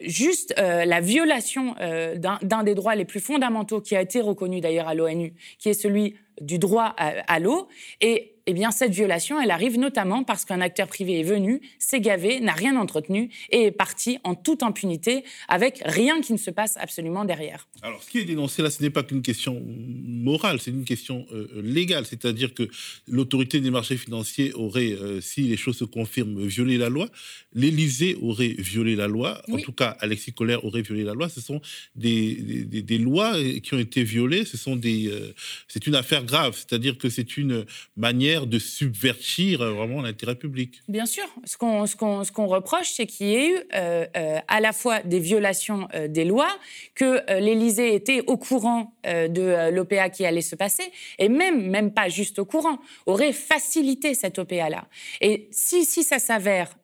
juste 0.00 0.54
euh, 0.58 0.84
la 0.84 1.00
violation 1.00 1.74
euh, 1.80 2.16
d'un 2.16 2.62
des 2.62 2.74
droits 2.74 2.94
les 2.94 3.04
plus 3.04 3.20
fondamentaux 3.20 3.80
qui 3.80 3.96
a 3.96 4.00
été 4.00 4.20
reconnu 4.20 4.60
d'ailleurs 4.60 4.88
à 4.88 4.94
l'ONU, 4.94 5.34
qui 5.58 5.68
est 5.68 5.74
celui 5.74 6.16
du 6.40 6.58
droit 6.58 6.94
à, 6.96 7.38
l'eau. 7.38 7.68
Et 8.00 8.36
eh 8.48 8.54
bien, 8.54 8.70
cette 8.70 8.92
violation, 8.92 9.40
elle 9.40 9.50
arrive 9.50 9.76
notamment 9.76 10.22
parce 10.22 10.44
qu'un 10.44 10.60
acteur 10.60 10.86
privé 10.86 11.18
est 11.18 11.24
venu, 11.24 11.60
s'est 11.80 12.00
gavé, 12.00 12.38
n'a 12.38 12.52
rien 12.52 12.76
entretenu 12.76 13.28
et 13.50 13.64
est 13.64 13.70
parti 13.72 14.18
en 14.22 14.36
toute 14.36 14.62
impunité 14.62 15.24
avec 15.48 15.82
rien 15.84 16.20
qui 16.20 16.32
ne 16.32 16.38
se 16.38 16.52
passe 16.52 16.76
absolument 16.76 17.24
derrière. 17.24 17.66
Alors, 17.82 18.02
ce 18.04 18.10
qui 18.10 18.18
est 18.18 18.24
dénoncé 18.24 18.62
là, 18.62 18.70
ce 18.70 18.80
n'est 18.82 18.90
pas 18.90 19.02
qu'une 19.02 19.22
question 19.22 19.60
morale, 19.66 20.60
c'est 20.60 20.70
une 20.70 20.84
question 20.84 21.26
euh, 21.32 21.48
légale. 21.56 22.06
C'est-à-dire 22.06 22.54
que 22.54 22.68
l'autorité 23.08 23.60
des 23.60 23.70
marchés 23.70 23.96
financiers 23.96 24.52
aurait, 24.54 24.92
euh, 24.92 25.20
si 25.20 25.42
les 25.42 25.56
choses 25.56 25.78
se 25.78 25.84
confirment, 25.84 26.46
violé 26.46 26.78
la 26.78 26.88
loi. 26.88 27.08
L'Élysée 27.52 28.16
aurait 28.22 28.54
violé 28.58 28.94
la 28.94 29.08
loi. 29.08 29.42
En 29.50 29.58
tout 29.58 29.72
cas, 29.72 29.96
Alexis 29.98 30.32
Collère 30.32 30.64
aurait 30.64 30.82
violé 30.82 31.02
la 31.02 31.14
loi. 31.14 31.28
Ce 31.28 31.40
sont 31.40 31.60
des, 31.96 32.34
des, 32.64 32.98
lois 32.98 33.34
qui 33.62 33.74
ont 33.74 33.78
été 33.78 34.04
violées. 34.04 34.44
Ce 34.44 34.56
sont 34.56 34.76
des, 34.76 35.08
euh, 35.08 35.34
c'est 35.66 35.86
une 35.88 35.96
affaire 35.96 36.24
grave. 36.26 36.54
C'est-à-dire 36.54 36.98
que 36.98 37.08
c'est 37.08 37.36
une 37.36 37.64
manière 37.96 38.46
de 38.46 38.58
subvertir 38.58 39.62
euh, 39.62 39.72
vraiment 39.72 40.02
l'intérêt 40.02 40.34
public. 40.34 40.82
Bien 40.88 41.06
sûr. 41.06 41.24
Ce 41.44 41.56
qu'on 41.56 41.86
ce 41.86 41.96
qu'on 42.32 42.46
reproche, 42.46 42.90
c'est 42.90 43.06
qu'il 43.06 43.28
y 43.28 43.34
ait 43.34 43.48
eu 43.50 43.56
euh, 43.74 44.06
euh, 44.16 44.38
à 44.48 44.60
la 44.60 44.72
fois 44.72 45.00
des 45.00 45.20
violations 45.20 45.88
des 46.08 46.24
lois, 46.24 46.54
que 46.94 47.40
l'Élysée 47.40 47.94
était 47.94 48.22
au 48.26 48.36
courant 48.36 48.94
de 49.04 49.70
l'OPA 49.70 50.10
qui 50.10 50.26
allait 50.26 50.40
se 50.40 50.56
passer, 50.56 50.84
et 51.18 51.28
même, 51.28 51.70
même 51.70 51.92
pas 51.92 52.08
juste 52.08 52.38
au 52.38 52.44
courant, 52.44 52.78
aurait 53.06 53.32
facilité 53.32 54.14
cette 54.14 54.38
OPA-là. 54.38 54.86
Et 55.20 55.48
si, 55.50 55.84
si 55.84 56.02
ça 56.02 56.18
s'avère 56.18 56.76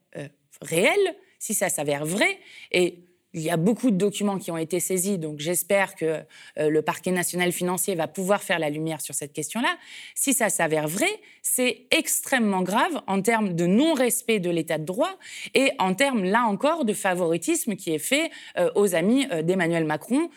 réel, 0.61 1.17
si 1.39 1.55
ça 1.55 1.69
s'avère 1.69 2.05
vrai, 2.05 2.39
et 2.71 3.01
il 3.35 3.41
y 3.41 3.51
a 3.51 3.57
beaucoup 3.57 3.91
de 3.91 3.97
documents 3.97 4.39
qui 4.39 4.51
ont 4.51 4.59
été 4.59 4.79
saisis, 4.79 5.19
donc 5.19 5.39
j'espère 5.39 5.95
que 5.95 6.21
euh, 6.59 6.69
le 6.69 6.83
parquet 6.83 7.13
national 7.13 7.53
financier 7.53 7.95
va 7.95 8.07
pouvoir 8.07 8.43
faire 8.43 8.59
la 8.59 8.69
lumière 8.69 9.01
sur 9.01 9.15
cette 9.15 9.33
question-là. 9.33 9.77
Si 10.15 10.35
ça 10.35 10.51
s'avère 10.51 10.87
vrai, 10.87 11.09
c'est 11.41 11.87
extrêmement 11.91 12.63
grave 12.63 13.01
en 13.07 13.23
termes 13.23 13.55
de 13.55 13.67
non-respect 13.67 14.39
de 14.39 14.51
l'état 14.51 14.79
de 14.79 14.85
droit 14.85 15.19
et 15.55 15.71
en 15.79 15.95
termes, 15.95 16.25
là 16.25 16.45
encore, 16.45 16.85
de 16.85 16.93
favoritisme 16.93 17.75
qui 17.77 17.95
est 17.95 17.99
fait 17.99 18.31
euh, 18.59 18.71
aux 18.75 18.95
amis 18.95 19.27
euh, 19.33 19.43
d'Emmanuel 19.43 19.85
Macron. 19.85 20.29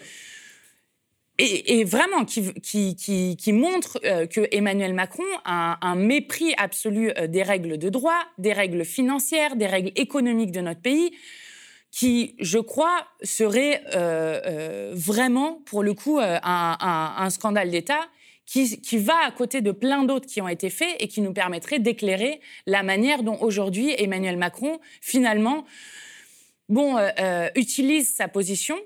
Et, 1.38 1.84
vraiment 1.84 2.24
qui, 2.24 3.52
montre 3.52 4.00
que 4.00 4.48
Emmanuel 4.56 4.94
Macron 4.94 5.26
a 5.44 5.86
un 5.86 5.96
mépris 5.96 6.54
absolu 6.56 7.12
des 7.28 7.44
règles 7.44 7.78
de 7.78 7.90
droit, 7.90 8.22
des 8.38 8.54
règles 8.54 8.86
financières, 8.86 9.58
des 9.58 9.66
règles 9.66 9.92
économiques 9.98 10.54
de 10.54 10.62
notre 10.62 10.80
pays 10.80 11.12
qui, 11.96 12.36
je 12.42 12.60
crois, 12.60 13.08
serait 13.24 13.82
euh, 13.96 14.42
euh, 14.46 14.92
vraiment, 14.94 15.62
pour 15.66 15.82
le 15.82 15.94
coup, 15.94 16.20
euh, 16.20 16.38
un, 16.44 17.30
scandale 17.30 17.72
d'État 17.72 18.02
qui, 18.46 18.98
va 18.98 19.16
à 19.26 19.32
côté 19.32 19.62
de 19.62 19.72
plein 19.72 20.04
d'autres 20.04 20.28
qui 20.28 20.42
ont 20.42 20.50
été 20.50 20.70
faits 20.70 20.94
et 21.00 21.08
qui 21.08 21.22
nous 21.22 21.32
permettrait 21.32 21.80
d'éclairer 21.80 22.42
la 22.68 22.84
manière 22.84 23.24
dont 23.24 23.38
aujourd'hui 23.40 23.96
Emmanuel 23.98 24.36
Macron, 24.36 24.82
finalement, 25.00 25.64
bon, 26.68 26.98
utilise 27.56 28.14
sa 28.14 28.28
position 28.28 28.78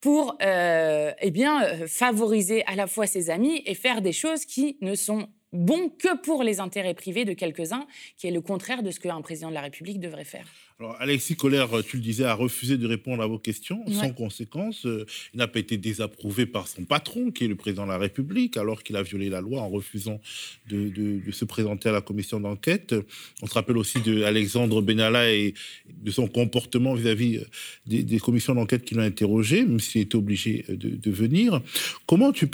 pour 0.00 0.36
eh 0.40 1.30
bien, 1.32 1.86
favoriser 1.88 2.64
à 2.66 2.76
la 2.76 2.86
fois 2.86 3.06
ses 3.06 3.30
amis 3.30 3.62
et 3.64 3.74
faire 3.74 4.02
des 4.02 4.12
choses 4.12 4.44
qui 4.44 4.76
ne 4.82 4.94
sont 4.94 5.28
bons 5.52 5.88
que 5.88 6.16
pour 6.18 6.42
les 6.42 6.60
intérêts 6.60 6.94
privés 6.94 7.24
de 7.24 7.32
quelques-uns, 7.32 7.86
qui 8.18 8.28
est 8.28 8.30
le 8.30 8.42
contraire 8.42 8.82
de 8.82 8.90
ce 8.90 9.00
qu'un 9.00 9.20
président 9.22 9.48
de 9.48 9.54
la 9.54 9.62
République 9.62 9.98
devrait 9.98 10.24
faire. 10.24 10.46
Alors, 10.80 10.94
Alexis 11.00 11.34
Collère, 11.34 11.70
tu 11.84 11.96
le 11.96 12.02
disais, 12.04 12.22
a 12.22 12.34
refusé 12.34 12.76
de 12.76 12.86
répondre 12.86 13.20
à 13.20 13.26
vos 13.26 13.40
questions 13.40 13.84
sans 13.90 14.12
conséquence. 14.12 14.86
Euh, 14.86 15.06
il 15.34 15.38
n'a 15.38 15.48
pas 15.48 15.58
été 15.58 15.76
désapprouvé 15.76 16.46
par 16.46 16.68
son 16.68 16.84
patron, 16.84 17.32
qui 17.32 17.46
est 17.46 17.48
le 17.48 17.56
président 17.56 17.84
de 17.84 17.90
la 17.90 17.98
République, 17.98 18.56
alors 18.56 18.84
qu'il 18.84 18.94
a 18.94 19.02
violé 19.02 19.28
la 19.28 19.40
loi 19.40 19.60
en 19.60 19.68
refusant 19.68 20.20
de, 20.68 21.20
se 21.32 21.44
présenter 21.44 21.88
à 21.88 21.92
la 21.92 22.00
commission 22.00 22.38
d'enquête. 22.38 22.94
On 23.42 23.48
se 23.48 23.54
rappelle 23.54 23.76
aussi 23.76 23.98
d'Alexandre 24.02 24.80
Benalla 24.80 25.32
et 25.32 25.52
de 26.00 26.12
son 26.12 26.28
comportement 26.28 26.94
vis-à-vis 26.94 27.38
euh, 27.38 27.44
des, 27.88 28.20
commissions 28.20 28.54
d'enquête 28.54 28.84
qui 28.84 28.94
l'ont 28.94 29.02
interrogé, 29.02 29.64
même 29.64 29.80
s'il 29.80 30.02
était 30.02 30.14
obligé 30.14 30.64
euh, 30.70 30.76
de, 30.76 31.10
venir. 31.10 31.60
Comment 32.06 32.30
tu, 32.30 32.48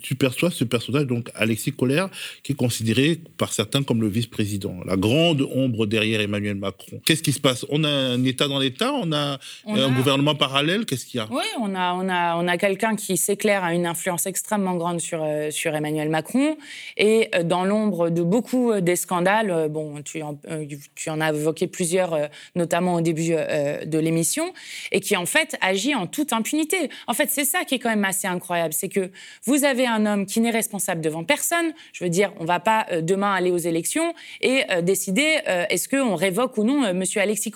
tu 0.00 0.14
perçois 0.14 0.52
ce 0.52 0.62
personnage, 0.62 1.08
donc 1.08 1.28
Alexis 1.34 1.72
Collère, 1.72 2.08
qui 2.44 2.52
est 2.52 2.54
considéré 2.54 3.18
par 3.36 3.52
certains 3.52 3.82
comme 3.82 4.00
le 4.00 4.08
vice-président, 4.08 4.78
la 4.86 4.96
grande 4.96 5.42
ombre 5.42 5.86
derrière 5.86 6.20
Emmanuel 6.20 6.54
Macron 6.54 7.00
Qu'est-ce 7.04 7.22
qui 7.24 7.32
se 7.32 7.40
passe 7.40 7.63
on 7.70 7.84
a 7.84 7.88
un 7.88 8.24
État 8.24 8.48
dans 8.48 8.58
l'État, 8.58 8.92
on 8.92 9.12
a 9.12 9.38
un 9.66 9.90
gouvernement 9.90 10.34
parallèle, 10.34 10.86
qu'est-ce 10.86 11.06
qu'il 11.06 11.18
y 11.18 11.22
a? 11.22 11.28
Oui, 11.30 11.44
on 11.60 11.74
a, 11.74 11.94
on 11.94 12.08
a, 12.08 12.36
on 12.36 12.48
a 12.48 12.56
quelqu'un 12.56 12.96
qui 12.96 13.16
s'éclaire 13.16 13.64
à 13.64 13.74
une 13.74 13.86
influence 13.86 14.26
extrêmement 14.26 14.74
grande 14.74 15.00
sur, 15.00 15.22
euh, 15.22 15.50
sur 15.50 15.74
Emmanuel 15.74 16.08
Macron. 16.08 16.56
Et 16.96 17.28
euh, 17.34 17.42
dans 17.42 17.64
l'ombre 17.64 18.10
de 18.10 18.22
beaucoup 18.22 18.70
euh, 18.70 18.80
des 18.80 18.96
scandales, 18.96 19.68
bon, 19.70 20.02
tu 20.02 20.22
en, 20.22 20.38
tu 20.94 21.10
en 21.10 21.20
as 21.20 21.30
évoqué 21.30 21.66
plusieurs, 21.66 22.28
notamment 22.54 22.94
au 22.94 23.00
début 23.00 23.34
de 23.34 23.98
l'émission, 23.98 24.52
et 24.92 25.00
qui 25.00 25.16
en 25.16 25.26
fait 25.26 25.56
agit 25.60 25.94
en 25.94 26.06
toute 26.06 26.32
impunité. 26.32 26.90
En 27.06 27.14
fait, 27.14 27.28
c'est 27.30 27.44
ça 27.44 27.64
qui 27.64 27.76
est 27.76 27.78
quand 27.78 27.90
même 27.90 28.04
assez 28.04 28.26
incroyable, 28.26 28.72
c'est 28.72 28.88
que 28.88 29.10
vous 29.44 29.64
avez 29.64 29.86
un 29.86 30.06
homme 30.06 30.26
qui 30.26 30.40
n'est 30.40 30.50
responsable 30.50 31.00
devant 31.00 31.24
personne, 31.24 31.72
je 31.92 32.04
veux 32.04 32.10
dire, 32.10 32.32
on 32.38 32.44
va 32.44 32.60
pas 32.60 32.86
demain 33.02 33.32
aller 33.32 33.50
aux 33.50 33.58
élections 33.58 34.14
et 34.40 34.62
décider 34.82 35.38
est-ce 35.46 35.88
qu'on 35.88 36.14
révoque 36.14 36.56
ou 36.58 36.64
non 36.64 36.92
Monsieur 36.94 37.20
Alexis 37.20 37.50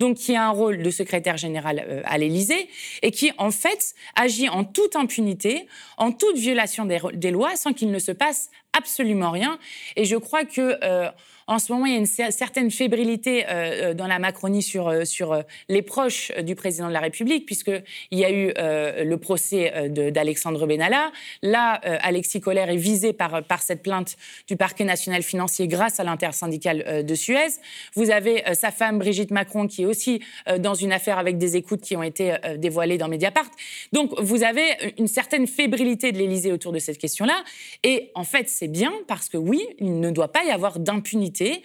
donc 0.00 0.16
qui 0.16 0.34
a 0.34 0.46
un 0.46 0.50
rôle 0.50 0.82
de 0.82 0.90
secrétaire 0.90 1.36
général 1.36 1.84
euh, 1.86 2.02
à 2.04 2.18
l'Élysée 2.18 2.68
et 3.02 3.10
qui, 3.10 3.32
en 3.38 3.50
fait, 3.50 3.94
agit 4.14 4.48
en 4.48 4.64
toute 4.64 4.96
impunité, 4.96 5.66
en 5.96 6.12
toute 6.12 6.36
violation 6.36 6.86
des, 6.86 7.30
lois, 7.30 7.56
sans 7.56 7.72
qu'il 7.72 7.90
ne 7.90 7.98
se 7.98 8.12
passe 8.12 8.50
absolument 8.72 9.30
rien. 9.30 9.58
Et 9.96 10.04
je 10.04 10.16
crois 10.16 10.44
que 10.44 10.78
euh, 10.82 11.08
en 11.48 11.60
ce 11.60 11.72
moment, 11.72 11.86
il 11.86 11.92
y 11.92 11.94
a 11.94 11.98
une 11.98 12.06
certaine 12.32 12.72
fébrilité 12.72 13.44
euh, 13.46 13.50
euh, 13.90 13.94
dans 13.94 14.08
la 14.08 14.18
Macronie 14.18 14.62
sur, 14.62 14.88
euh, 14.88 15.04
sur 15.04 15.40
les 15.68 15.82
proches 15.82 16.32
du 16.42 16.56
président 16.56 16.88
de 16.88 16.92
la 16.92 16.98
République, 16.98 17.46
puisqu'il 17.46 17.84
y 18.10 18.24
a 18.24 18.30
eu 18.30 18.52
le 18.56 19.16
procès 19.16 19.90
d'Alexandre 20.10 20.66
Benalla. 20.66 21.12
Là, 21.42 21.74
Alexis 22.02 22.40
Collère 22.40 22.70
est 22.70 22.76
visé 22.76 23.12
par, 23.12 23.42
par 23.44 23.62
cette 23.62 23.82
plainte 23.82 24.16
du 24.48 24.56
parquet 24.56 24.84
national 24.84 25.22
financier 25.22 25.68
grâce 25.68 26.00
à 26.00 26.04
l'intersyndicale 26.04 27.04
de 27.04 27.14
Suez. 27.14 27.58
Vous 27.94 28.10
avez 28.10 28.42
sa 28.54 28.70
femme, 28.70 28.98
Brigitte 28.98 29.30
Macron, 29.30 29.66
qui 29.66 29.82
est 29.82 29.86
aussi 29.86 30.20
dans 30.58 30.74
une 30.74 30.92
affaire 30.92 31.18
avec 31.18 31.38
des 31.38 31.56
écoutes 31.56 31.80
qui 31.80 31.96
ont 31.96 32.02
été 32.02 32.34
dévoilées 32.58 32.98
dans 32.98 33.08
Mediapart. 33.08 33.50
Donc, 33.92 34.12
vous 34.20 34.42
avez 34.42 34.64
une 34.98 35.08
certaine 35.08 35.46
fébrilité 35.46 36.12
de 36.12 36.18
l'Élysée 36.18 36.52
autour 36.52 36.72
de 36.72 36.78
cette 36.78 36.98
question-là. 36.98 37.42
Et 37.82 38.10
en 38.14 38.24
fait, 38.24 38.48
c'est 38.48 38.68
bien 38.68 38.92
parce 39.06 39.28
que 39.28 39.36
oui, 39.36 39.66
il 39.78 40.00
ne 40.00 40.10
doit 40.10 40.32
pas 40.32 40.44
y 40.44 40.50
avoir 40.50 40.78
d'impunité 40.78 41.35
hostilité 41.36 41.62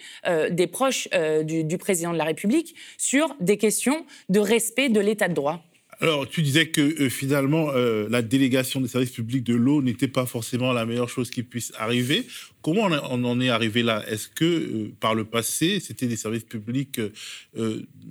des 0.50 0.66
proches 0.66 1.08
du 1.44 1.78
président 1.78 2.12
de 2.12 2.18
la 2.18 2.24
République 2.24 2.74
sur 2.98 3.34
des 3.40 3.56
questions 3.56 4.04
de 4.28 4.40
respect 4.40 4.88
de 4.88 5.00
l'état 5.00 5.28
de 5.28 5.34
droit. 5.34 5.62
Alors, 6.02 6.28
tu 6.28 6.42
disais 6.42 6.66
que 6.66 6.80
euh, 6.80 7.08
finalement, 7.08 7.70
euh, 7.70 8.08
la 8.10 8.22
délégation 8.22 8.80
des 8.80 8.88
services 8.88 9.12
publics 9.12 9.44
de 9.44 9.54
l'eau 9.54 9.82
n'était 9.82 10.08
pas 10.08 10.26
forcément 10.26 10.72
la 10.72 10.84
meilleure 10.84 11.08
chose 11.08 11.30
qui 11.30 11.44
puisse 11.44 11.72
arriver. 11.78 12.26
Comment 12.60 12.88
on, 13.08 13.22
en 13.22 13.40
est 13.40 13.50
arrivé 13.50 13.84
là? 13.84 14.04
Est-ce 14.08 14.26
que 14.26 14.44
euh, 14.44 14.92
par 14.98 15.14
le 15.14 15.24
passé, 15.24 15.78
c'était 15.78 16.08
des 16.08 16.16
services 16.16 16.42
publics 16.42 17.00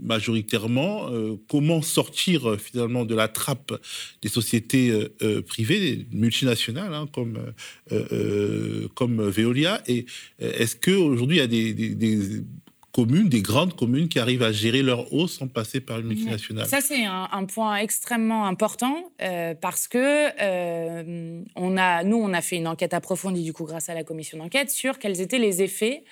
majoritairement 0.01 1.09
Comment 1.49 1.81
sortir 1.81 2.57
finalement 2.57 3.03
de 3.03 3.13
la 3.13 3.27
trappe 3.27 3.73
des 4.21 4.29
sociétés 4.29 5.07
privées, 5.47 6.05
multinationales, 6.11 6.93
hein, 6.93 7.07
comme, 7.11 7.39
comme 8.95 9.29
Veolia? 9.29 9.81
Et 9.87 10.05
est-ce 10.39 10.75
qu'aujourd'hui, 10.75 11.37
il 11.37 11.39
y 11.39 11.43
a 11.43 11.47
des 11.47 12.43
communes, 12.91 13.29
des 13.29 13.41
grandes 13.41 13.75
communes 13.75 14.09
qui 14.09 14.19
arrivent 14.19 14.43
à 14.43 14.51
gérer 14.51 14.81
leur 14.81 15.13
eau 15.13 15.27
sans 15.27 15.47
passer 15.47 15.81
par 15.81 15.99
une 15.99 16.07
multinationale. 16.07 16.67
Ça, 16.67 16.81
c'est 16.81 17.05
un, 17.05 17.45
point 17.45 17.77
extrêmement 17.77 18.45
important 18.45 19.11
euh, 19.21 19.55
parce 19.55 19.87
que 19.87 20.29
euh, 20.41 21.43
on 21.55 21.77
a, 21.77 22.03
nous, 22.03 22.17
on 22.17 22.33
a 22.33 22.41
fait 22.41 22.57
une 22.57 22.67
enquête 22.67 22.93
approfondie, 22.93 23.43
du 23.43 23.53
coup, 23.53 23.65
grâce 23.65 23.89
à 23.89 23.93
la 23.93 24.03
commission 24.03 24.37
d'enquête, 24.37 24.69
sur 24.69 24.99
quels 24.99 25.21
étaient 25.21 25.39
les 25.39 25.61
effets 25.61 26.03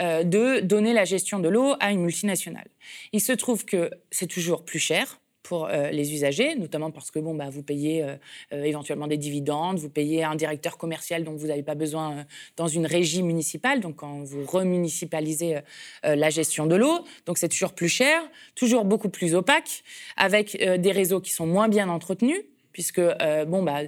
euh, 0.00 0.24
de 0.24 0.60
donner 0.60 0.92
la 0.92 1.04
gestion 1.04 1.38
de 1.38 1.48
l'eau 1.48 1.74
à 1.80 1.92
une 1.92 2.02
multinationale. 2.02 2.68
Il 3.12 3.20
se 3.20 3.32
trouve 3.32 3.64
que 3.64 3.90
c'est 4.10 4.26
toujours 4.26 4.64
plus 4.64 4.78
cher 4.78 5.21
pour 5.42 5.66
euh, 5.66 5.90
les 5.90 6.14
usagers, 6.14 6.54
notamment 6.54 6.90
parce 6.90 7.10
que 7.10 7.18
bon, 7.18 7.34
bah, 7.34 7.50
vous 7.50 7.62
payez 7.62 8.02
euh, 8.02 8.16
euh, 8.52 8.62
éventuellement 8.64 9.06
des 9.06 9.16
dividendes, 9.16 9.78
vous 9.78 9.88
payez 9.88 10.24
un 10.24 10.34
directeur 10.34 10.78
commercial 10.78 11.24
dont 11.24 11.34
vous 11.34 11.48
n'avez 11.48 11.62
pas 11.62 11.74
besoin 11.74 12.24
dans 12.56 12.68
une 12.68 12.86
régie 12.86 13.22
municipale, 13.22 13.80
donc 13.80 13.96
quand 13.96 14.22
vous 14.22 14.44
remunicipalisez 14.46 15.60
la 16.04 16.30
gestion 16.30 16.66
de 16.66 16.76
l'eau, 16.76 17.04
donc 17.26 17.38
c'est 17.38 17.48
toujours 17.48 17.72
plus 17.72 17.88
cher, 17.88 18.22
toujours 18.54 18.84
beaucoup 18.84 19.08
plus 19.08 19.34
opaque, 19.34 19.82
avec 20.16 20.56
des 20.56 20.92
réseaux 20.92 21.20
qui 21.20 21.32
sont 21.32 21.46
moins 21.46 21.68
bien 21.68 21.88
entretenus, 21.88 22.42
puisque 22.72 23.00
bon, 23.46 23.62
bah, 23.62 23.80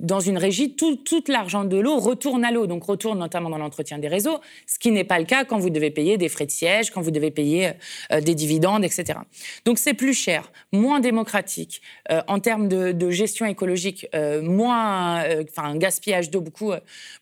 dans 0.00 0.20
une 0.20 0.36
régie, 0.36 0.76
tout, 0.76 0.98
l'argent 1.28 1.64
de 1.64 1.78
l'eau 1.78 1.98
retourne 1.98 2.44
à 2.44 2.50
l'eau, 2.50 2.66
donc 2.66 2.84
retourne 2.84 3.18
notamment 3.18 3.48
dans 3.48 3.58
l'entretien 3.58 3.98
des 3.98 4.08
réseaux, 4.08 4.40
ce 4.66 4.78
qui 4.78 4.90
n'est 4.90 5.04
pas 5.04 5.18
le 5.18 5.24
cas 5.24 5.44
quand 5.44 5.58
vous 5.58 5.70
devez 5.70 5.90
payer 5.90 6.18
des 6.18 6.28
frais 6.28 6.44
de 6.44 6.50
siège, 6.50 6.90
quand 6.90 7.00
vous 7.00 7.10
devez 7.10 7.30
payer 7.30 7.72
euh, 8.12 8.20
des 8.20 8.34
dividendes, 8.34 8.84
etc. 8.84 9.20
Donc 9.64 9.78
c'est 9.78 9.94
plus 9.94 10.12
cher, 10.12 10.52
moins 10.72 11.00
démocratique, 11.00 11.80
euh, 12.10 12.20
en 12.28 12.40
termes 12.40 12.68
de, 12.68 13.10
gestion 13.10 13.46
écologique, 13.46 14.06
euh, 14.14 14.42
moins, 14.42 15.24
enfin 15.42 15.64
un 15.64 15.76
gaspillage 15.76 16.30
d'eau 16.30 16.40
beaucoup, 16.40 16.72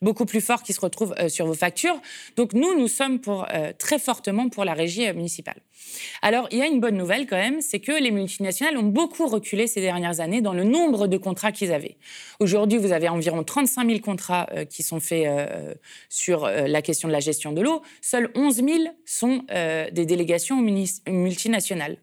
beaucoup 0.03 0.25
plus 0.25 0.41
fort 0.41 0.63
qui 0.63 0.73
se 0.73 0.81
retrouve 0.81 1.15
sur 1.29 1.47
vos 1.47 1.55
factures. 1.55 2.01
Donc 2.37 2.55
nous, 2.55 2.79
nous 2.79 2.89
sommes 2.89 3.21
très 3.79 3.99
fortement 3.99 4.49
pour 4.49 4.65
la 4.65 4.73
régie 4.73 5.13
municipale. 5.13 5.57
Alors, 6.23 6.49
il 6.51 6.59
y 6.59 6.63
a 6.63 6.67
une 6.67 6.81
bonne 6.81 6.97
nouvelle 6.97 7.27
quand 7.27 7.37
même, 7.37 7.61
c'est 7.61 7.81
que 7.81 7.93
les 7.93 8.11
multinationales 8.11 8.77
ont 8.77 8.83
beaucoup 8.83 9.27
reculé 9.27 9.67
ces 9.67 9.81
dernières 9.81 10.21
années 10.21 10.41
dans 10.41 10.53
le 10.53 10.65
nombre 10.65 11.07
de 11.07 11.17
contrats 11.17 11.53
qu'ils 11.53 11.73
avaient. 11.73 11.97
Aujourd'hui, 12.41 12.79
vous 12.79 12.93
avez 12.93 13.09
environ 13.09 13.45
35 13.45 13.87
000 13.87 14.01
contrats 14.01 14.47
euh, 14.53 14.65
qui 14.65 14.83
sont 14.83 15.01
faits 15.01 15.27
euh, 15.27 15.75
sur 16.09 16.45
euh, 16.45 16.67
la 16.67 16.83
question 16.83 17.09
de 17.09 17.13
la 17.13 17.21
gestion 17.21 17.53
de 17.53 17.61
l'eau. 17.61 17.83
Seuls 18.01 18.31
11 18.35 18.57
000 18.57 18.69
sont 19.05 19.45
des 19.93 20.07
délégations 20.07 20.57
multinationales. 21.07 21.99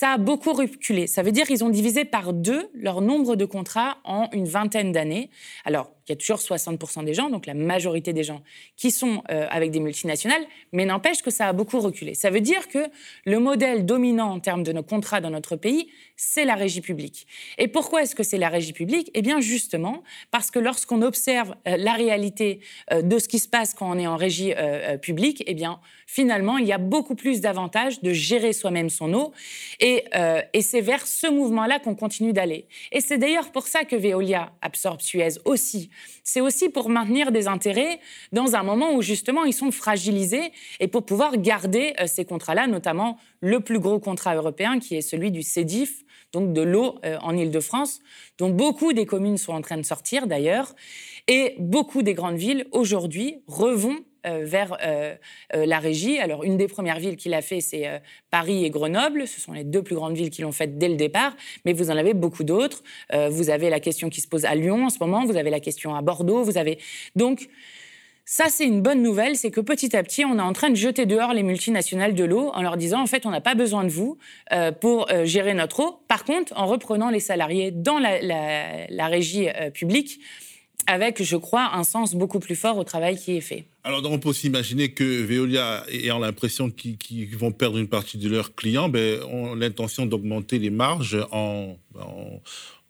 Ça 0.00 0.12
a 0.12 0.16
beaucoup 0.16 0.52
reculé. 0.52 1.08
Ça 1.08 1.24
veut 1.24 1.32
dire 1.32 1.44
qu'ils 1.44 1.64
ont 1.64 1.70
divisé 1.70 2.04
par 2.04 2.32
deux 2.32 2.70
leur 2.72 3.00
nombre 3.00 3.34
de 3.34 3.44
contrats 3.44 3.98
en 4.04 4.30
une 4.30 4.46
vingtaine 4.46 4.92
d'années. 4.92 5.28
Alors, 5.64 5.90
il 6.08 6.12
y 6.12 6.14
a 6.14 6.16
toujours 6.16 6.38
60% 6.38 7.04
des 7.04 7.14
gens, 7.14 7.28
donc 7.28 7.46
la 7.46 7.54
majorité 7.54 8.12
des 8.12 8.22
gens, 8.22 8.42
qui 8.76 8.90
sont 8.90 9.22
euh, 9.30 9.46
avec 9.50 9.70
des 9.70 9.80
multinationales, 9.80 10.42
mais 10.72 10.86
n'empêche 10.86 11.20
que 11.20 11.30
ça 11.30 11.48
a 11.48 11.52
beaucoup 11.52 11.80
reculé. 11.80 12.14
Ça 12.14 12.30
veut 12.30 12.40
dire 12.40 12.68
que 12.68 12.86
le 13.26 13.38
modèle 13.38 13.84
dominant 13.84 14.30
en 14.30 14.40
termes 14.40 14.62
de 14.62 14.72
nos 14.72 14.82
contrats 14.82 15.20
dans 15.20 15.30
notre 15.30 15.56
pays, 15.56 15.88
c'est 16.16 16.44
la 16.44 16.54
régie 16.54 16.80
publique. 16.80 17.26
Et 17.58 17.68
pourquoi 17.68 18.02
est-ce 18.02 18.14
que 18.14 18.22
c'est 18.22 18.38
la 18.38 18.48
régie 18.48 18.72
publique? 18.72 19.10
Eh 19.14 19.22
bien, 19.22 19.40
justement, 19.40 20.02
parce 20.30 20.50
que 20.50 20.58
lorsqu'on 20.58 21.02
observe 21.02 21.54
euh, 21.66 21.76
la 21.76 21.92
réalité 21.92 22.60
euh, 22.92 23.02
de 23.02 23.18
ce 23.18 23.28
qui 23.28 23.38
se 23.38 23.48
passe 23.48 23.74
quand 23.74 23.90
on 23.90 23.98
est 23.98 24.06
en 24.06 24.16
régie 24.16 24.54
publique, 25.02 25.42
eh 25.46 25.54
bien, 25.54 25.80
finalement, 26.06 26.58
il 26.58 26.66
y 26.66 26.72
a 26.72 26.78
beaucoup 26.78 27.14
plus 27.14 27.40
d'avantages 27.40 28.00
de 28.00 28.12
gérer 28.12 28.52
soi-même 28.52 28.88
son 28.88 29.12
eau. 29.12 29.32
Et, 29.78 29.87
et 30.52 30.62
c'est 30.62 30.80
vers 30.80 31.06
ce 31.06 31.26
mouvement-là 31.30 31.78
qu'on 31.78 31.94
continue 31.94 32.32
d'aller. 32.32 32.66
Et 32.92 33.00
c'est 33.00 33.18
d'ailleurs 33.18 33.50
pour 33.52 33.66
ça 33.66 33.84
que 33.84 33.96
Veolia 33.96 34.52
absorbe 34.62 35.00
Suez 35.00 35.38
aussi 35.44 35.90
c'est 36.28 36.42
aussi 36.42 36.68
pour 36.68 36.90
maintenir 36.90 37.32
des 37.32 37.48
intérêts 37.48 38.00
dans 38.32 38.54
un 38.54 38.62
moment 38.62 38.94
où 38.94 39.00
justement 39.00 39.44
ils 39.44 39.54
sont 39.54 39.70
fragilisés 39.70 40.52
et 40.78 40.86
pour 40.86 41.06
pouvoir 41.06 41.38
garder 41.38 41.94
euh, 41.98 42.06
ces 42.06 42.26
contrats-là, 42.26 42.66
notamment 42.66 43.16
le 43.40 43.60
plus 43.60 43.78
gros 43.78 43.98
contrat 43.98 44.34
européen 44.34 44.78
qui 44.78 44.94
est 44.94 45.00
celui 45.00 45.30
du 45.30 45.42
CEDIF, 45.42 46.04
donc 46.34 46.52
de 46.52 46.60
l'eau 46.60 46.96
euh, 47.06 47.16
en 47.22 47.34
Ile-de-France, 47.34 48.00
dont 48.36 48.50
beaucoup 48.50 48.92
des 48.92 49.06
communes 49.06 49.38
sont 49.38 49.54
en 49.54 49.62
train 49.62 49.78
de 49.78 49.82
sortir 49.82 50.26
d'ailleurs, 50.26 50.74
et 51.28 51.54
beaucoup 51.58 52.02
des 52.02 52.12
grandes 52.12 52.36
villes 52.36 52.66
aujourd'hui 52.72 53.42
revont 53.46 53.96
euh, 53.96 54.07
vers 54.42 54.76
euh, 54.82 55.14
euh, 55.54 55.66
la 55.66 55.78
régie. 55.78 56.18
Alors, 56.18 56.44
une 56.44 56.56
des 56.56 56.68
premières 56.68 56.98
villes 56.98 57.16
qui 57.16 57.28
l'a 57.28 57.42
fait, 57.42 57.60
c'est 57.60 58.00
Paris 58.30 58.64
et 58.64 58.70
Grenoble. 58.70 59.26
Ce 59.26 59.40
sont 59.40 59.52
les 59.52 59.64
deux 59.64 59.82
plus 59.82 59.94
grandes 59.94 60.16
villes 60.16 60.30
qui 60.30 60.42
l'ont 60.42 60.52
fait 60.52 60.78
dès 60.78 60.88
le 60.88 60.96
départ, 60.96 61.36
mais 61.64 61.72
vous 61.72 61.90
en 61.90 61.96
avez 61.96 62.14
beaucoup 62.14 62.44
d'autres. 62.44 62.82
vous 63.30 63.50
avez 63.50 63.70
la 63.70 63.80
question 63.80 64.08
qui 64.08 64.20
se 64.20 64.28
pose 64.28 64.44
à 64.44 64.54
Lyon 64.54 64.86
en 64.86 64.90
ce 64.90 64.98
moment, 65.00 65.24
vous 65.24 65.36
avez 65.36 65.50
la 65.50 65.60
question 65.60 65.94
à 65.94 66.02
Bordeaux, 66.02 66.42
vous 66.42 66.58
avez... 66.58 66.78
Donc, 67.16 67.48
ça, 68.24 68.46
c'est 68.48 68.66
une 68.66 68.82
bonne 68.82 69.02
nouvelle, 69.02 69.36
c'est 69.36 69.50
que 69.50 69.60
petit 69.60 69.96
à 69.96 70.02
petit, 70.02 70.24
on 70.24 70.38
est 70.38 70.42
en 70.42 70.52
train 70.52 70.68
de 70.68 70.76
jeter 70.76 71.06
dehors 71.06 71.32
les 71.32 71.42
multinationales 71.42 72.14
de 72.14 72.24
l'eau 72.24 72.50
en 72.52 72.60
leur 72.60 72.76
disant, 72.76 73.00
en 73.00 73.06
fait, 73.06 73.24
on 73.24 73.30
n'a 73.30 73.40
pas 73.40 73.54
besoin 73.54 73.84
de 73.84 73.88
vous 73.88 74.18
pour 74.80 75.08
gérer 75.24 75.54
notre 75.54 75.80
eau. 75.80 76.00
Par 76.08 76.24
contre, 76.24 76.52
en 76.56 76.66
reprenant 76.66 77.08
les 77.08 77.20
salariés 77.20 77.70
dans 77.70 77.98
la, 77.98 79.06
régie 79.06 79.48
publique, 79.72 80.20
avec, 80.88 81.22
je 81.22 81.36
crois, 81.36 81.70
un 81.74 81.84
sens 81.84 82.14
beaucoup 82.14 82.40
plus 82.40 82.56
fort 82.56 82.78
au 82.78 82.84
travail 82.84 83.16
qui 83.16 83.36
est 83.36 83.42
fait. 83.42 83.66
Alors, 83.88 84.02
on 84.04 84.18
peut 84.18 84.28
aussi 84.28 84.48
imaginer 84.48 84.90
que 84.90 85.02
Veolia, 85.02 85.82
ayant 85.90 86.18
l'impression 86.18 86.70
qu'ils 86.70 87.34
vont 87.38 87.52
perdre 87.52 87.78
une 87.78 87.88
partie 87.88 88.18
de 88.18 88.28
leurs 88.28 88.54
clients, 88.54 88.90
ben, 88.90 89.22
ont 89.22 89.54
l'intention 89.54 90.04
d'augmenter 90.04 90.58
les 90.58 90.68
marges 90.68 91.16
en, 91.32 91.74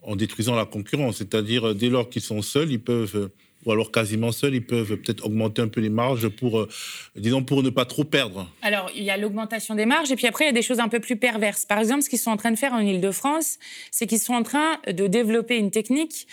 en, 0.02 0.16
détruisant 0.16 0.56
la 0.56 0.64
concurrence. 0.64 1.18
C'est-à-dire, 1.18 1.72
dès 1.76 1.88
lors 1.88 2.10
qu'ils 2.10 2.22
sont 2.22 2.42
seuls, 2.42 2.72
ils 2.72 2.80
peuvent 2.80 3.30
ou 3.64 3.70
alors 3.70 3.92
quasiment 3.92 4.32
seuls, 4.32 4.56
ils 4.56 4.66
peuvent 4.66 4.96
peut-être 4.96 5.24
augmenter 5.24 5.62
un 5.62 5.68
peu 5.68 5.80
les 5.80 5.88
marges 5.88 6.28
pour, 6.28 6.58
euh, 6.58 6.68
disons, 7.14 7.44
pour 7.44 7.62
ne 7.62 7.70
pas 7.70 7.84
trop 7.84 8.02
perdre. 8.02 8.50
Alors, 8.62 8.90
il 8.96 9.04
y 9.04 9.10
a 9.10 9.16
l'augmentation 9.16 9.76
des 9.76 9.86
marges, 9.86 10.10
et 10.10 10.16
puis 10.16 10.26
après, 10.26 10.44
il 10.44 10.48
y 10.48 10.50
a 10.50 10.54
des 10.54 10.62
choses 10.62 10.80
un 10.80 10.88
peu 10.88 10.98
plus 10.98 11.16
perverses. 11.16 11.64
Par 11.64 11.78
exemple, 11.78 12.02
ce 12.02 12.08
qu'ils 12.08 12.18
sont 12.18 12.30
en 12.32 12.36
train 12.36 12.50
de 12.50 12.58
faire 12.58 12.72
en 12.72 12.80
Ile-de-France, 12.80 13.58
c'est 13.92 14.08
qu'ils 14.08 14.18
sont 14.18 14.34
en 14.34 14.42
train 14.42 14.80
de 14.86 15.06
développer 15.06 15.58
une 15.58 15.70
technique 15.70 16.26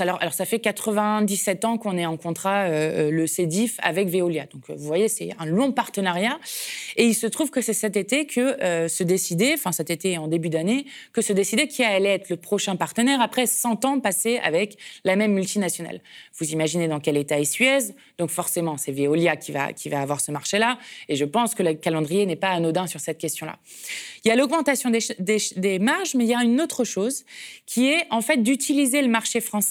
alors, 0.00 0.18
ça 0.32 0.44
fait 0.44 0.58
97 0.58 1.64
ans 1.64 1.78
qu'on 1.78 1.96
est 1.96 2.06
en 2.06 2.16
contrat, 2.16 2.64
euh, 2.64 3.08
euh, 3.08 3.10
le 3.10 3.26
CEDIF, 3.26 3.78
avec 3.82 4.08
Veolia. 4.08 4.46
Donc, 4.52 4.68
euh, 4.68 4.74
vous 4.76 4.84
voyez, 4.84 5.08
c'est 5.08 5.30
un 5.38 5.46
long 5.46 5.72
partenariat. 5.72 6.38
Et 6.96 7.04
il 7.04 7.14
se 7.14 7.26
trouve 7.26 7.50
que 7.50 7.60
c'est 7.60 7.72
cet 7.72 7.96
été 7.96 8.26
que 8.26 8.56
se 8.88 9.02
décidait, 9.02 9.54
enfin 9.54 9.72
cet 9.72 9.90
été 9.90 10.18
en 10.18 10.26
début 10.26 10.48
d'année, 10.48 10.86
que 11.12 11.22
se 11.22 11.32
décidait 11.32 11.68
qui 11.68 11.84
allait 11.84 12.14
être 12.14 12.28
le 12.28 12.36
prochain 12.36 12.76
partenaire 12.76 13.20
après 13.20 13.46
100 13.46 13.84
ans 13.84 14.00
passés 14.00 14.38
avec 14.42 14.78
la 15.04 15.16
même 15.16 15.32
multinationale. 15.32 16.00
Vous 16.38 16.50
imaginez 16.50 16.88
dans 16.88 17.00
quel 17.00 17.16
état 17.16 17.38
est 17.38 17.44
Suez. 17.44 17.94
Donc, 18.18 18.30
forcément, 18.30 18.76
c'est 18.76 18.92
Veolia 18.92 19.36
qui 19.36 19.52
va, 19.52 19.70
avoir 19.92 20.20
ce 20.20 20.32
marché-là. 20.32 20.78
Et 21.08 21.14
je 21.14 21.24
pense 21.24 21.54
que 21.54 21.62
le 21.62 21.74
calendrier 21.74 22.26
n'est 22.26 22.36
pas 22.36 22.50
anodin 22.50 22.86
sur 22.86 23.00
cette 23.00 23.18
question-là. 23.18 23.58
Il 24.24 24.28
y 24.28 24.30
a 24.32 24.36
l'augmentation 24.36 24.90
des 24.90 25.78
marges, 25.78 26.14
mais 26.14 26.24
il 26.24 26.30
y 26.30 26.34
a 26.34 26.42
une 26.42 26.60
autre 26.60 26.84
chose 26.84 27.24
qui 27.64 27.86
est 27.88 28.04
en 28.10 28.20
fait 28.20 28.38
d'utiliser 28.38 29.02
le 29.02 29.08
marché 29.08 29.40
français 29.40 29.67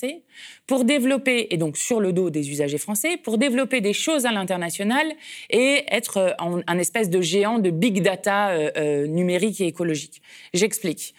pour 0.66 0.84
développer, 0.84 1.48
et 1.52 1.58
donc 1.58 1.78
sur 1.78 2.00
le 2.00 2.14
dos 2.14 2.30
des 2.30 2.50
usagers 2.50 2.78
français, 2.78 3.18
pour 3.18 3.38
développer 3.38 3.82
des 3.82 3.94
choses 3.94 4.26
à 4.26 4.32
l'international 4.32 5.08
et 5.50 5.84
être 5.90 6.18
euh, 6.18 6.62
un 6.68 6.78
espèce 6.78 7.10
de 7.10 7.22
géant 7.22 7.60
de 7.60 7.70
big 7.70 8.02
data 8.02 8.50
euh, 8.50 8.72
euh, 8.78 9.08
numérique 9.08 9.62
et 9.62 9.68
écologique. 9.68 10.22
J'explique. 10.54 11.14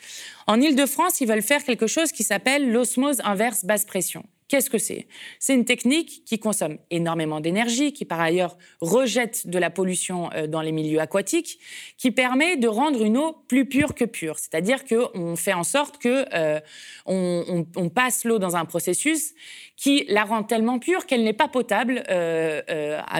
En 0.47 0.61
Ile-de-France, 0.61 1.21
ils 1.21 1.29
veulent 1.29 1.43
faire 1.43 1.65
quelque 1.65 1.87
chose 1.87 2.13
qui 2.13 2.25
s'appelle 2.25 2.71
l'osmose 2.71 3.21
inverse 3.25 3.65
basse 3.65 3.85
pression. 3.85 4.25
Qu'est-ce 4.49 4.71
que 4.71 4.79
c'est? 4.79 5.09
C'est 5.39 5.55
une 5.55 5.67
technique 5.67 6.25
qui 6.25 6.39
consomme 6.39 6.79
énormément 6.91 7.41
d'énergie, 7.41 7.93
qui 7.93 8.07
par 8.07 8.19
ailleurs 8.19 8.57
rejette 8.81 9.47
de 9.47 9.59
la 9.59 9.69
pollution 9.69 10.31
euh, 10.33 10.47
dans 10.47 10.63
les 10.63 10.73
milieux 10.73 11.01
aquatiques, 11.01 11.59
qui 11.99 12.13
permet 12.13 12.57
de 12.57 12.67
rendre 12.67 13.05
une 13.05 13.19
eau 13.19 13.37
plus 13.47 13.67
pure 13.67 13.95
que 13.95 14.07
pure. 14.07 14.39
C'est-à-dire 14.39 14.87
qu'on 14.87 15.37
fait 15.37 15.53
en 15.53 15.65
sorte 15.65 15.99
que 15.99 16.25
euh, 16.33 16.61
on, 17.05 17.91
passe 17.91 18.25
l'eau 18.25 18.39
dans 18.39 18.57
un 18.57 18.65
processus 18.65 19.35
qui 19.77 20.07
la 20.09 20.25
rend 20.25 20.43
tellement 20.43 20.79
pure 20.79 21.05
qu'elle 21.05 21.25
n'est 21.25 21.35
pas 21.35 21.49
potable 21.49 22.05
euh, 22.09 22.63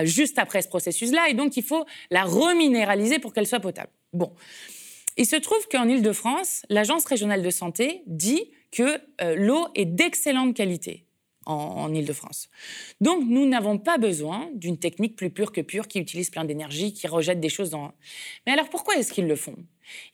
juste 0.03 0.39
après 0.39 0.63
ce 0.63 0.67
processus-là, 0.67 1.29
et 1.29 1.35
donc 1.35 1.57
il 1.57 1.63
faut 1.63 1.85
la 2.09 2.23
reminéraliser 2.23 3.19
pour 3.19 3.33
qu'elle 3.33 3.47
soit 3.47 3.59
potable. 3.59 3.91
Bon. 4.13 4.33
Il 5.17 5.25
se 5.25 5.35
trouve 5.35 5.67
qu'en 5.69 5.87
Ile-de-France, 5.87 6.63
l'Agence 6.69 7.05
régionale 7.05 7.43
de 7.43 7.49
santé 7.49 8.03
dit 8.07 8.51
que 8.71 8.99
l'eau 9.35 9.67
est 9.75 9.85
d'excellente 9.85 10.55
qualité 10.55 11.08
en, 11.49 11.93
Ile-de-France. 11.93 12.49
Donc, 13.01 13.23
nous 13.27 13.47
n'avons 13.47 13.77
pas 13.77 13.97
besoin 13.97 14.49
d'une 14.53 14.77
technique 14.77 15.15
plus 15.15 15.29
pure 15.29 15.51
que 15.51 15.61
pure 15.61 15.87
qui 15.87 15.99
utilise 15.99 16.29
plein 16.29 16.45
d'énergie, 16.45 16.93
qui 16.93 17.07
rejette 17.07 17.39
des 17.39 17.49
choses 17.49 17.71
dans. 17.71 17.91
Mais 18.45 18.53
alors, 18.53 18.69
pourquoi 18.69 18.95
est-ce 18.95 19.11
qu'ils 19.11 19.27
le 19.27 19.35
font? 19.35 19.55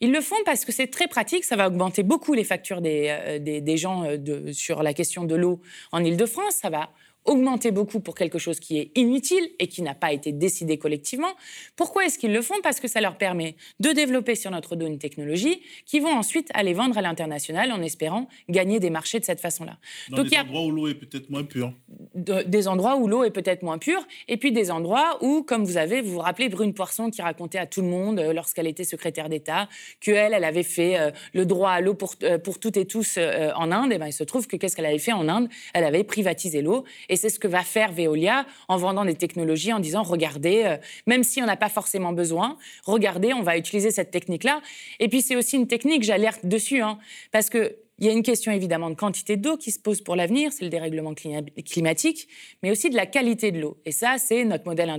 Ils 0.00 0.10
le 0.10 0.20
font 0.20 0.36
parce 0.44 0.64
que 0.64 0.72
c'est 0.72 0.86
très 0.86 1.06
pratique, 1.06 1.44
ça 1.44 1.56
va 1.56 1.68
augmenter 1.68 2.02
beaucoup 2.02 2.32
les 2.32 2.44
factures 2.44 2.80
des, 2.80 3.08
euh, 3.08 3.38
des, 3.38 3.76
gens 3.76 4.04
euh, 4.04 4.52
sur 4.52 4.82
la 4.82 4.94
question 4.94 5.24
de 5.24 5.34
l'eau 5.34 5.60
en 5.92 6.02
Ile-de-France, 6.02 6.54
ça 6.54 6.70
va 6.70 6.90
augmenter 7.26 7.70
beaucoup 7.70 8.00
pour 8.00 8.14
quelque 8.14 8.38
chose 8.38 8.60
qui 8.60 8.78
est 8.78 8.90
inutile 8.94 9.50
et 9.58 9.68
qui 9.68 9.82
n'a 9.82 9.94
pas 9.94 10.12
été 10.12 10.32
décidé 10.32 10.78
collectivement. 10.78 11.32
Pourquoi 11.76 12.06
est-ce 12.06 12.18
qu'ils 12.18 12.32
le 12.32 12.42
font? 12.42 12.54
Parce 12.62 12.80
que 12.80 12.88
ça 12.88 13.00
leur 13.00 13.18
permet 13.18 13.56
de 13.80 13.90
développer 13.90 14.34
sur 14.34 14.50
notre 14.50 14.76
dos 14.76 14.86
une 14.86 14.98
technologie 14.98 15.62
qui 15.84 16.00
vont 16.00 16.12
ensuite 16.12 16.48
aller 16.54 16.74
vendre 16.74 16.96
à 16.98 17.02
l'international 17.02 17.72
en 17.72 17.82
espérant 17.82 18.28
gagner 18.48 18.80
des 18.80 18.90
marchés 18.90 19.20
de 19.20 19.24
cette 19.24 19.40
façon-là. 19.40 19.78
Dans 20.10 20.22
des 20.22 20.36
endroits 20.36 20.64
où 20.64 20.70
l'eau 20.70 20.88
est 20.88 20.94
peut-être 20.94 21.30
moins 21.30 21.44
pure. 21.44 21.72
des 22.14 22.68
endroits 22.68 22.96
où 22.96 23.08
l'eau 23.08 23.24
est 23.24 23.30
peut-être 23.30 23.62
moins 23.62 23.78
pure 23.78 24.06
et 24.28 24.36
puis 24.36 24.52
des 24.52 24.70
endroits 24.70 25.18
où, 25.22 25.42
comme 25.42 25.64
vous 25.64 25.76
avez, 25.76 26.00
vous 26.00 26.12
vous 26.12 26.18
rappelez 26.18 26.48
Brune 26.48 26.74
Poisson 26.74 27.10
qui 27.10 27.22
racontait 27.22 27.58
à 27.58 27.66
tout 27.66 27.82
le 27.82 27.88
monde 27.88 28.18
euh, 28.18 28.32
lorsqu'elle 28.32 28.66
était 28.66 28.84
secrétaire 28.84 29.28
d'État 29.28 29.68
qu'elle, 30.00 30.34
elle 30.34 30.44
avait 30.44 30.62
fait 30.62 30.98
euh, 30.98 31.10
le 31.32 31.46
droit 31.46 31.70
à 31.70 31.80
l'eau 31.80 31.94
pour, 31.94 32.14
euh, 32.22 32.38
pour 32.38 32.58
toutes 32.58 32.76
et 32.76 32.86
tous 32.86 33.18
en 33.18 33.72
Inde. 33.72 33.92
Et 33.92 33.98
ben, 33.98 34.06
il 34.06 34.12
se 34.12 34.24
trouve 34.24 34.46
que 34.46 34.56
qu'est-ce 34.56 34.76
qu'elle 34.76 34.86
avait 34.86 34.98
fait 34.98 35.12
en 35.12 35.28
Inde? 35.28 35.48
Elle 35.74 35.84
avait 35.84 36.04
privatisé 36.04 36.62
l'eau 36.62 36.84
et 37.08 37.15
et 37.16 37.18
c'est 37.18 37.30
ce 37.30 37.38
que 37.38 37.48
va 37.48 37.62
faire 37.62 37.92
Veolia 37.92 38.44
en 38.68 38.76
vendant 38.76 39.06
des 39.06 39.14
technologies, 39.14 39.72
en 39.72 39.80
disant, 39.80 40.02
regardez, 40.02 40.64
euh, 40.66 40.76
même 41.06 41.24
si 41.24 41.40
on 41.40 41.46
n'a 41.46 41.56
pas 41.56 41.70
forcément 41.70 42.12
besoin, 42.12 42.58
regardez, 42.84 43.32
on 43.32 43.42
va 43.42 43.56
utiliser 43.56 43.90
cette 43.90 44.10
technique-là. 44.10 44.60
Et 45.00 45.08
puis 45.08 45.22
c'est 45.22 45.34
aussi 45.34 45.56
une 45.56 45.66
technique, 45.66 46.02
j'alerte 46.02 46.44
dessus, 46.44 46.82
hein, 46.82 46.98
parce 47.32 47.48
qu'il 47.48 47.74
y 48.00 48.08
a 48.08 48.12
une 48.12 48.22
question 48.22 48.52
évidemment 48.52 48.90
de 48.90 48.96
quantité 48.96 49.38
d'eau 49.38 49.56
qui 49.56 49.70
se 49.70 49.78
pose 49.78 50.02
pour 50.02 50.14
l'avenir, 50.14 50.52
c'est 50.52 50.64
le 50.64 50.68
dérèglement 50.68 51.14
climatique, 51.14 52.28
mais 52.62 52.70
aussi 52.70 52.90
de 52.90 52.96
la 52.96 53.06
qualité 53.06 53.50
de 53.50 53.60
l'eau. 53.60 53.78
Et 53.86 53.92
ça, 53.92 54.16
c'est 54.18 54.44
notre 54.44 54.66
modèle 54.66 54.92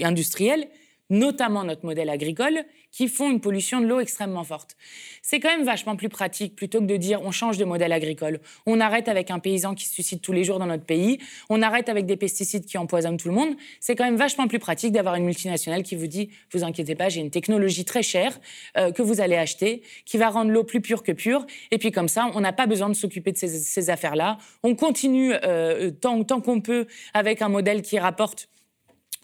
industriel 0.00 0.68
notamment 1.12 1.62
notre 1.62 1.84
modèle 1.84 2.08
agricole, 2.08 2.64
qui 2.90 3.08
font 3.08 3.30
une 3.30 3.40
pollution 3.40 3.80
de 3.80 3.86
l'eau 3.86 4.00
extrêmement 4.00 4.44
forte. 4.44 4.76
C'est 5.22 5.40
quand 5.40 5.48
même 5.48 5.64
vachement 5.64 5.94
plus 5.96 6.08
pratique 6.08 6.56
plutôt 6.56 6.80
que 6.80 6.84
de 6.84 6.96
dire 6.96 7.20
on 7.22 7.30
change 7.30 7.58
de 7.58 7.64
modèle 7.64 7.92
agricole. 7.92 8.40
On 8.66 8.80
arrête 8.80 9.08
avec 9.08 9.30
un 9.30 9.38
paysan 9.38 9.74
qui 9.74 9.86
se 9.86 9.92
suicide 9.92 10.20
tous 10.20 10.32
les 10.32 10.44
jours 10.44 10.58
dans 10.58 10.66
notre 10.66 10.84
pays, 10.84 11.18
on 11.48 11.62
arrête 11.62 11.88
avec 11.88 12.06
des 12.06 12.16
pesticides 12.16 12.64
qui 12.64 12.78
empoisonnent 12.78 13.18
tout 13.18 13.28
le 13.28 13.34
monde. 13.34 13.54
C'est 13.80 13.94
quand 13.94 14.04
même 14.04 14.16
vachement 14.16 14.48
plus 14.48 14.58
pratique 14.58 14.92
d'avoir 14.92 15.14
une 15.14 15.24
multinationale 15.24 15.82
qui 15.82 15.96
vous 15.96 16.06
dit 16.06 16.30
vous 16.52 16.64
inquiétez 16.64 16.94
pas, 16.94 17.08
j'ai 17.08 17.20
une 17.20 17.30
technologie 17.30 17.84
très 17.84 18.02
chère 18.02 18.38
euh, 18.78 18.90
que 18.90 19.02
vous 19.02 19.20
allez 19.20 19.36
acheter, 19.36 19.82
qui 20.06 20.16
va 20.16 20.30
rendre 20.30 20.50
l'eau 20.50 20.64
plus 20.64 20.80
pure 20.80 21.02
que 21.02 21.12
pure. 21.12 21.46
Et 21.70 21.78
puis 21.78 21.92
comme 21.92 22.08
ça, 22.08 22.30
on 22.34 22.40
n'a 22.40 22.52
pas 22.52 22.66
besoin 22.66 22.88
de 22.88 22.94
s'occuper 22.94 23.32
de 23.32 23.36
ces, 23.36 23.90
affaires-là. 23.90 24.38
On 24.62 24.74
continue 24.74 25.32
euh, 25.44 25.90
tant, 25.90 26.22
tant 26.24 26.40
qu'on 26.40 26.60
peut 26.60 26.86
avec 27.14 27.42
un 27.42 27.48
modèle 27.48 27.82
qui 27.82 27.98
rapporte 27.98 28.48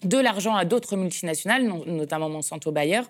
de 0.03 0.17
l'argent 0.17 0.55
à 0.55 0.65
d'autres 0.65 0.95
multinationales, 0.95 1.63
notamment 1.85 2.29
Monsanto 2.29 2.71
Bayer. 2.71 3.01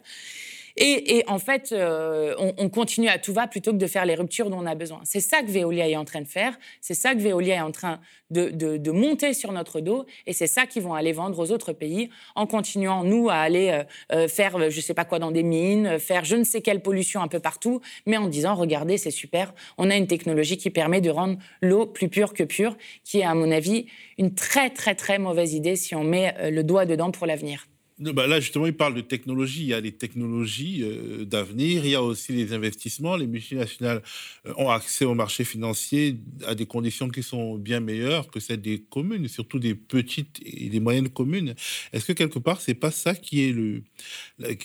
Et, 0.82 1.26
en 1.28 1.40
fait, 1.40 1.74
euh, 1.74 2.34
on, 2.38 2.70
continue 2.70 3.10
à 3.10 3.20
tout 3.20 3.34
va 3.34 3.48
plutôt 3.48 3.74
que 3.74 3.78
de 3.78 3.86
faire 3.86 4.06
les 4.06 4.16
ruptures 4.16 4.50
dont 4.50 4.60
on 4.60 4.66
a 4.66 4.76
besoin. 4.76 5.02
C'est 5.04 5.20
ça 5.20 5.42
que 5.42 5.52
Veolia 5.52 5.90
est 5.90 5.98
en 5.98 6.06
train 6.06 6.22
de 6.22 6.28
faire, 6.28 6.58
c'est 6.80 6.94
ça 6.94 7.14
que 7.14 7.20
Veolia 7.20 7.56
est 7.56 7.62
en 7.62 7.72
train 7.72 8.00
de, 8.32 8.92
monter 8.92 9.34
sur 9.34 9.52
notre 9.52 9.82
dos, 9.82 10.06
et 10.26 10.32
c'est 10.32 10.48
ça 10.48 10.66
qu'ils 10.66 10.84
vont 10.84 10.94
aller 10.94 11.12
vendre 11.12 11.38
aux 11.38 11.52
autres 11.52 11.74
pays 11.74 12.10
en 12.34 12.48
continuant, 12.48 13.04
nous, 13.04 13.30
à 13.30 13.36
aller 13.36 13.72
euh, 13.72 13.84
euh, 14.14 14.28
faire 14.30 14.58
je 14.70 14.78
ne 14.78 14.82
sais 14.82 14.94
pas 14.94 15.04
quoi 15.04 15.20
dans 15.20 15.32
des 15.32 15.44
mines, 15.44 16.00
faire 16.00 16.24
je 16.24 16.38
ne 16.38 16.46
sais 16.46 16.62
quelle 16.62 16.82
pollution 16.82 17.22
un 17.22 17.28
peu 17.28 17.42
partout, 17.42 17.82
mais 18.06 18.16
en 18.16 18.28
disant, 18.28 18.56
regardez, 18.56 18.98
c'est 18.98 19.12
super, 19.12 19.54
on 19.78 19.90
a 19.90 19.98
une 19.98 20.08
technologie 20.08 20.56
qui 20.56 20.70
permet 20.70 21.02
de 21.02 21.10
rendre 21.10 21.38
l'eau 21.62 21.88
plus 21.88 22.08
pure 22.08 22.34
que 22.34 22.44
pure, 22.44 22.78
qui 23.04 23.20
est, 23.20 23.26
à 23.26 23.36
mon 23.36 23.52
avis, 23.52 23.88
une 24.18 24.34
très, 24.34 24.70
très, 24.70 24.96
très 24.96 25.20
mauvaise 25.20 25.54
idée 25.54 25.76
si 25.76 25.94
on 25.94 26.06
met 26.06 26.50
le 26.50 26.64
doigt 26.64 26.86
dedans 26.86 27.12
pour 27.12 27.28
l'avenir. 27.28 27.68
Bah 28.00 28.28
là, 28.28 28.40
justement, 28.40 28.66
il 28.66 28.74
parle 28.78 28.94
de 28.94 29.02
technologie. 29.02 29.64
Il 29.64 29.68
y 29.68 29.74
a 29.74 29.82
les 29.82 29.92
technologies 29.92 30.84
euh, 30.84 31.26
d'avenir, 31.26 31.84
il 31.84 31.92
y 31.92 31.96
a 31.96 32.02
aussi 32.02 32.32
les 32.32 32.54
investissements. 32.54 33.18
Les 33.18 33.28
multinationales 33.28 34.02
euh, 34.48 34.54
ont 34.56 34.70
accès 34.70 35.04
au 35.04 35.16
marché 35.16 35.44
financier 35.44 36.18
à 36.46 36.56
des 36.56 36.66
conditions 36.66 37.10
qui 37.10 37.24
sont 37.24 37.56
bien 37.58 37.82
meilleures 37.82 38.28
que 38.32 38.40
celles 38.40 38.62
des 38.62 38.80
communes, 38.90 39.28
surtout 39.28 39.60
des 39.60 39.76
petites 39.76 40.40
et 40.46 40.70
des 40.70 40.80
moyennes 40.80 41.10
communes. 41.10 41.56
Est-ce 41.92 42.06
que 42.06 42.14
quelque 42.14 42.40
part, 42.40 42.62
c'est 42.62 42.74
pas 42.74 42.92
ça 42.92 43.16
qui 43.16 43.44
est 43.50 43.52
le, 43.52 43.84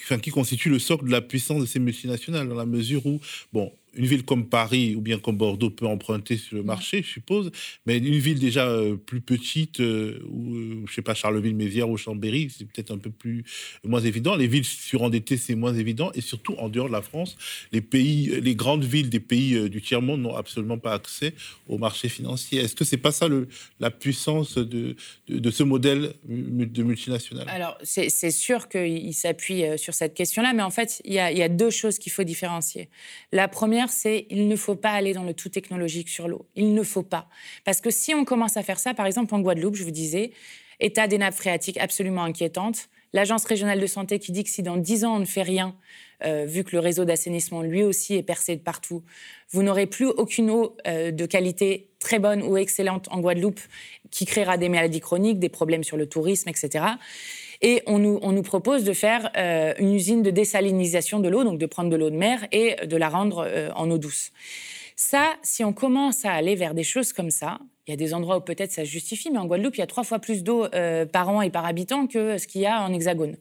enfin, 0.04 0.18
qui 0.18 0.30
constitue 0.30 0.70
le 0.70 0.78
socle 0.78 1.06
de 1.06 1.10
la 1.10 1.20
puissance 1.20 1.60
de 1.60 1.66
ces 1.66 1.80
multinationales, 1.80 2.48
dans 2.48 2.54
la 2.54 2.66
mesure 2.66 3.04
où, 3.06 3.20
bon, 3.52 3.72
une 3.96 4.06
ville 4.06 4.24
comme 4.24 4.46
Paris 4.48 4.94
ou 4.94 5.00
bien 5.00 5.18
comme 5.18 5.36
Bordeaux 5.36 5.70
peut 5.70 5.86
emprunter 5.86 6.36
sur 6.36 6.56
le 6.56 6.62
marché, 6.62 7.02
je 7.02 7.08
suppose, 7.08 7.50
mais 7.86 7.98
une 7.98 8.18
ville 8.18 8.38
déjà 8.38 8.66
euh, 8.66 8.96
plus 8.96 9.20
petite, 9.20 9.80
euh, 9.80 10.20
ou 10.30 10.54
euh, 10.54 10.84
je 10.88 10.94
sais 10.94 11.02
pas, 11.02 11.14
Charleville-Mézières 11.14 11.88
ou 11.88 11.96
Chambéry, 11.96 12.50
c'est 12.56 12.64
peut-être 12.64 12.90
un 12.90 12.98
peu 12.98 13.10
plus 13.10 13.44
moins 13.84 14.00
évident. 14.00 14.36
Les 14.36 14.46
villes 14.46 14.64
surendettées, 14.64 15.36
c'est 15.36 15.54
moins 15.54 15.74
évident, 15.74 16.10
et 16.14 16.20
surtout 16.20 16.54
en 16.54 16.68
dehors 16.68 16.88
de 16.88 16.92
la 16.92 17.02
France, 17.02 17.36
les 17.72 17.80
pays, 17.80 18.40
les 18.40 18.54
grandes 18.54 18.84
villes 18.84 19.10
des 19.10 19.20
pays 19.20 19.68
du 19.68 19.80
tiers 19.80 20.02
monde 20.02 20.20
n'ont 20.20 20.36
absolument 20.36 20.78
pas 20.78 20.94
accès 20.94 21.34
au 21.68 21.78
marché 21.78 22.08
financier. 22.08 22.60
Est-ce 22.60 22.74
que 22.74 22.84
c'est 22.84 22.96
pas 22.96 23.12
ça 23.12 23.28
le, 23.28 23.48
la 23.80 23.90
puissance 23.90 24.58
de, 24.58 24.96
de, 25.28 25.50
ce 25.50 25.62
modèle 25.62 26.14
de 26.28 26.82
multinational? 26.82 27.46
Alors 27.48 27.78
c'est 27.82 28.30
sûr 28.30 28.68
qu'il 28.68 29.14
s'appuie 29.14 29.64
sur 29.76 29.94
cette 29.94 30.14
question-là, 30.14 30.52
mais 30.52 30.62
en 30.62 30.70
fait 30.70 31.00
il 31.04 31.12
y 31.12 31.16
y 31.16 31.42
a 31.42 31.48
deux 31.48 31.70
choses 31.70 31.98
qu'il 31.98 32.12
faut 32.12 32.24
différencier. 32.24 32.88
La 33.32 33.48
première 33.48 33.83
c'est 33.90 34.26
il 34.30 34.48
ne 34.48 34.56
faut 34.56 34.74
pas 34.74 34.90
aller 34.90 35.12
dans 35.12 35.22
le 35.22 35.34
tout 35.34 35.48
technologique 35.48 36.08
sur 36.08 36.28
l'eau. 36.28 36.46
Il 36.54 36.74
ne 36.74 36.82
faut 36.82 37.02
pas. 37.02 37.28
Parce 37.64 37.80
que 37.80 37.90
si 37.90 38.14
on 38.14 38.24
commence 38.24 38.56
à 38.56 38.62
faire 38.62 38.78
ça, 38.78 38.94
par 38.94 39.06
exemple 39.06 39.34
en 39.34 39.40
Guadeloupe, 39.40 39.76
je 39.76 39.84
vous 39.84 39.90
disais, 39.90 40.32
état 40.80 41.06
des 41.06 41.18
nappes 41.18 41.34
phréatiques 41.34 41.78
absolument 41.78 42.24
inquiétante, 42.24 42.88
l'Agence 43.12 43.44
régionale 43.44 43.80
de 43.80 43.86
santé 43.86 44.18
qui 44.18 44.32
dit 44.32 44.44
que 44.44 44.50
si 44.50 44.62
dans 44.62 44.76
10 44.76 45.04
ans 45.04 45.16
on 45.16 45.20
ne 45.20 45.24
fait 45.24 45.42
rien, 45.42 45.76
euh, 46.24 46.44
vu 46.46 46.64
que 46.64 46.72
le 46.72 46.80
réseau 46.80 47.04
d'assainissement 47.04 47.62
lui 47.62 47.82
aussi 47.82 48.14
est 48.14 48.22
percé 48.22 48.56
de 48.56 48.60
partout, 48.60 49.02
vous 49.50 49.62
n'aurez 49.62 49.86
plus 49.86 50.06
aucune 50.06 50.50
eau 50.50 50.76
euh, 50.86 51.10
de 51.10 51.26
qualité 51.26 51.90
très 52.00 52.18
bonne 52.18 52.42
ou 52.42 52.56
excellente 52.56 53.08
en 53.10 53.20
Guadeloupe 53.20 53.60
qui 54.10 54.26
créera 54.26 54.56
des 54.56 54.68
maladies 54.68 55.00
chroniques, 55.00 55.38
des 55.38 55.48
problèmes 55.48 55.84
sur 55.84 55.96
le 55.96 56.06
tourisme, 56.06 56.48
etc. 56.48 56.84
Et 57.66 57.82
on 57.86 57.98
nous, 57.98 58.42
propose 58.42 58.84
de 58.84 58.92
faire 58.92 59.30
euh, 59.38 59.72
une 59.78 59.94
usine 59.94 60.22
de 60.22 60.30
désalinisation 60.30 61.18
de 61.18 61.30
l'eau, 61.30 61.44
donc 61.44 61.58
de 61.58 61.64
prendre 61.64 61.88
de 61.88 61.96
l'eau 61.96 62.10
de 62.10 62.14
mer 62.14 62.46
et 62.52 62.76
de 62.86 62.96
la 62.98 63.08
rendre 63.08 63.46
euh, 63.48 63.70
en 63.74 63.90
eau 63.90 63.96
douce. 63.96 64.32
Ça, 64.96 65.32
si 65.42 65.64
on 65.64 65.72
commence 65.72 66.26
à 66.26 66.32
aller 66.32 66.56
vers 66.56 66.74
des 66.74 66.82
choses 66.82 67.14
comme 67.14 67.30
ça, 67.30 67.58
il 67.86 67.90
y 67.90 67.94
a 67.94 67.96
des 67.96 68.12
endroits 68.12 68.36
où 68.36 68.40
peut-être 68.42 68.70
ça 68.70 68.84
se 68.84 68.90
justifie, 68.90 69.30
mais 69.30 69.38
en 69.38 69.46
Guadeloupe, 69.46 69.76
il 69.76 69.80
y 69.80 69.82
a 69.82 69.86
trois 69.86 70.04
fois 70.04 70.18
plus 70.18 70.44
d'eau 70.44 70.66
euh, 70.74 71.06
par 71.06 71.30
an 71.30 71.40
et 71.40 71.48
par 71.48 71.64
habitant 71.64 72.06
que 72.06 72.36
ce 72.36 72.46
qu'il 72.46 72.60
y 72.60 72.66
a 72.66 72.82
en 72.82 72.92
Hexagone. 72.92 73.38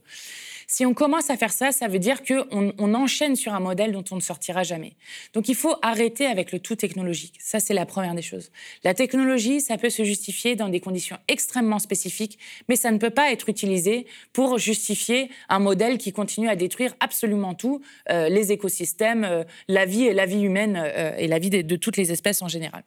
Si 0.67 0.85
on 0.85 0.93
commence 0.93 1.29
à 1.29 1.37
faire 1.37 1.51
ça, 1.51 1.71
ça 1.71 1.87
veut 1.87 1.99
dire 1.99 2.23
qu'on 2.23 2.73
on 2.77 2.93
enchaîne 2.93 3.35
sur 3.35 3.53
un 3.53 3.59
modèle 3.59 3.91
dont 3.91 4.03
on 4.11 4.15
ne 4.15 4.21
sortira 4.21 4.63
jamais. 4.63 4.95
Donc 5.33 5.49
il 5.49 5.55
faut 5.55 5.75
arrêter 5.81 6.25
avec 6.25 6.51
le 6.51 6.59
tout 6.59 6.75
technologique. 6.75 7.35
Ça, 7.39 7.59
c'est 7.59 7.73
la 7.73 7.85
première 7.85 8.15
des 8.15 8.21
choses. 8.21 8.51
La 8.83 8.93
technologie, 8.93 9.61
ça 9.61 9.77
peut 9.77 9.89
se 9.89 10.03
justifier 10.03 10.55
dans 10.55 10.69
des 10.69 10.79
conditions 10.79 11.17
extrêmement 11.27 11.79
spécifiques, 11.79 12.39
mais 12.69 12.75
ça 12.75 12.91
ne 12.91 12.97
peut 12.97 13.09
pas 13.09 13.31
être 13.31 13.49
utilisé 13.49 14.07
pour 14.31 14.57
justifier 14.57 15.29
un 15.49 15.59
modèle 15.59 15.97
qui 15.97 16.11
continue 16.11 16.49
à 16.49 16.55
détruire 16.55 16.95
absolument 16.99 17.53
tout, 17.53 17.81
euh, 18.09 18.29
les 18.29 18.51
écosystèmes, 18.51 19.23
euh, 19.23 19.43
la 19.67 19.85
vie 19.85 20.05
et 20.05 20.13
la 20.13 20.25
vie 20.25 20.41
humaine 20.41 20.81
euh, 20.83 21.15
et 21.17 21.27
la 21.27 21.39
vie 21.39 21.49
de, 21.49 21.75
toutes 21.75 21.97
les 21.97 22.11
espèces 22.11 22.41
en 22.41 22.47
général. 22.47 22.83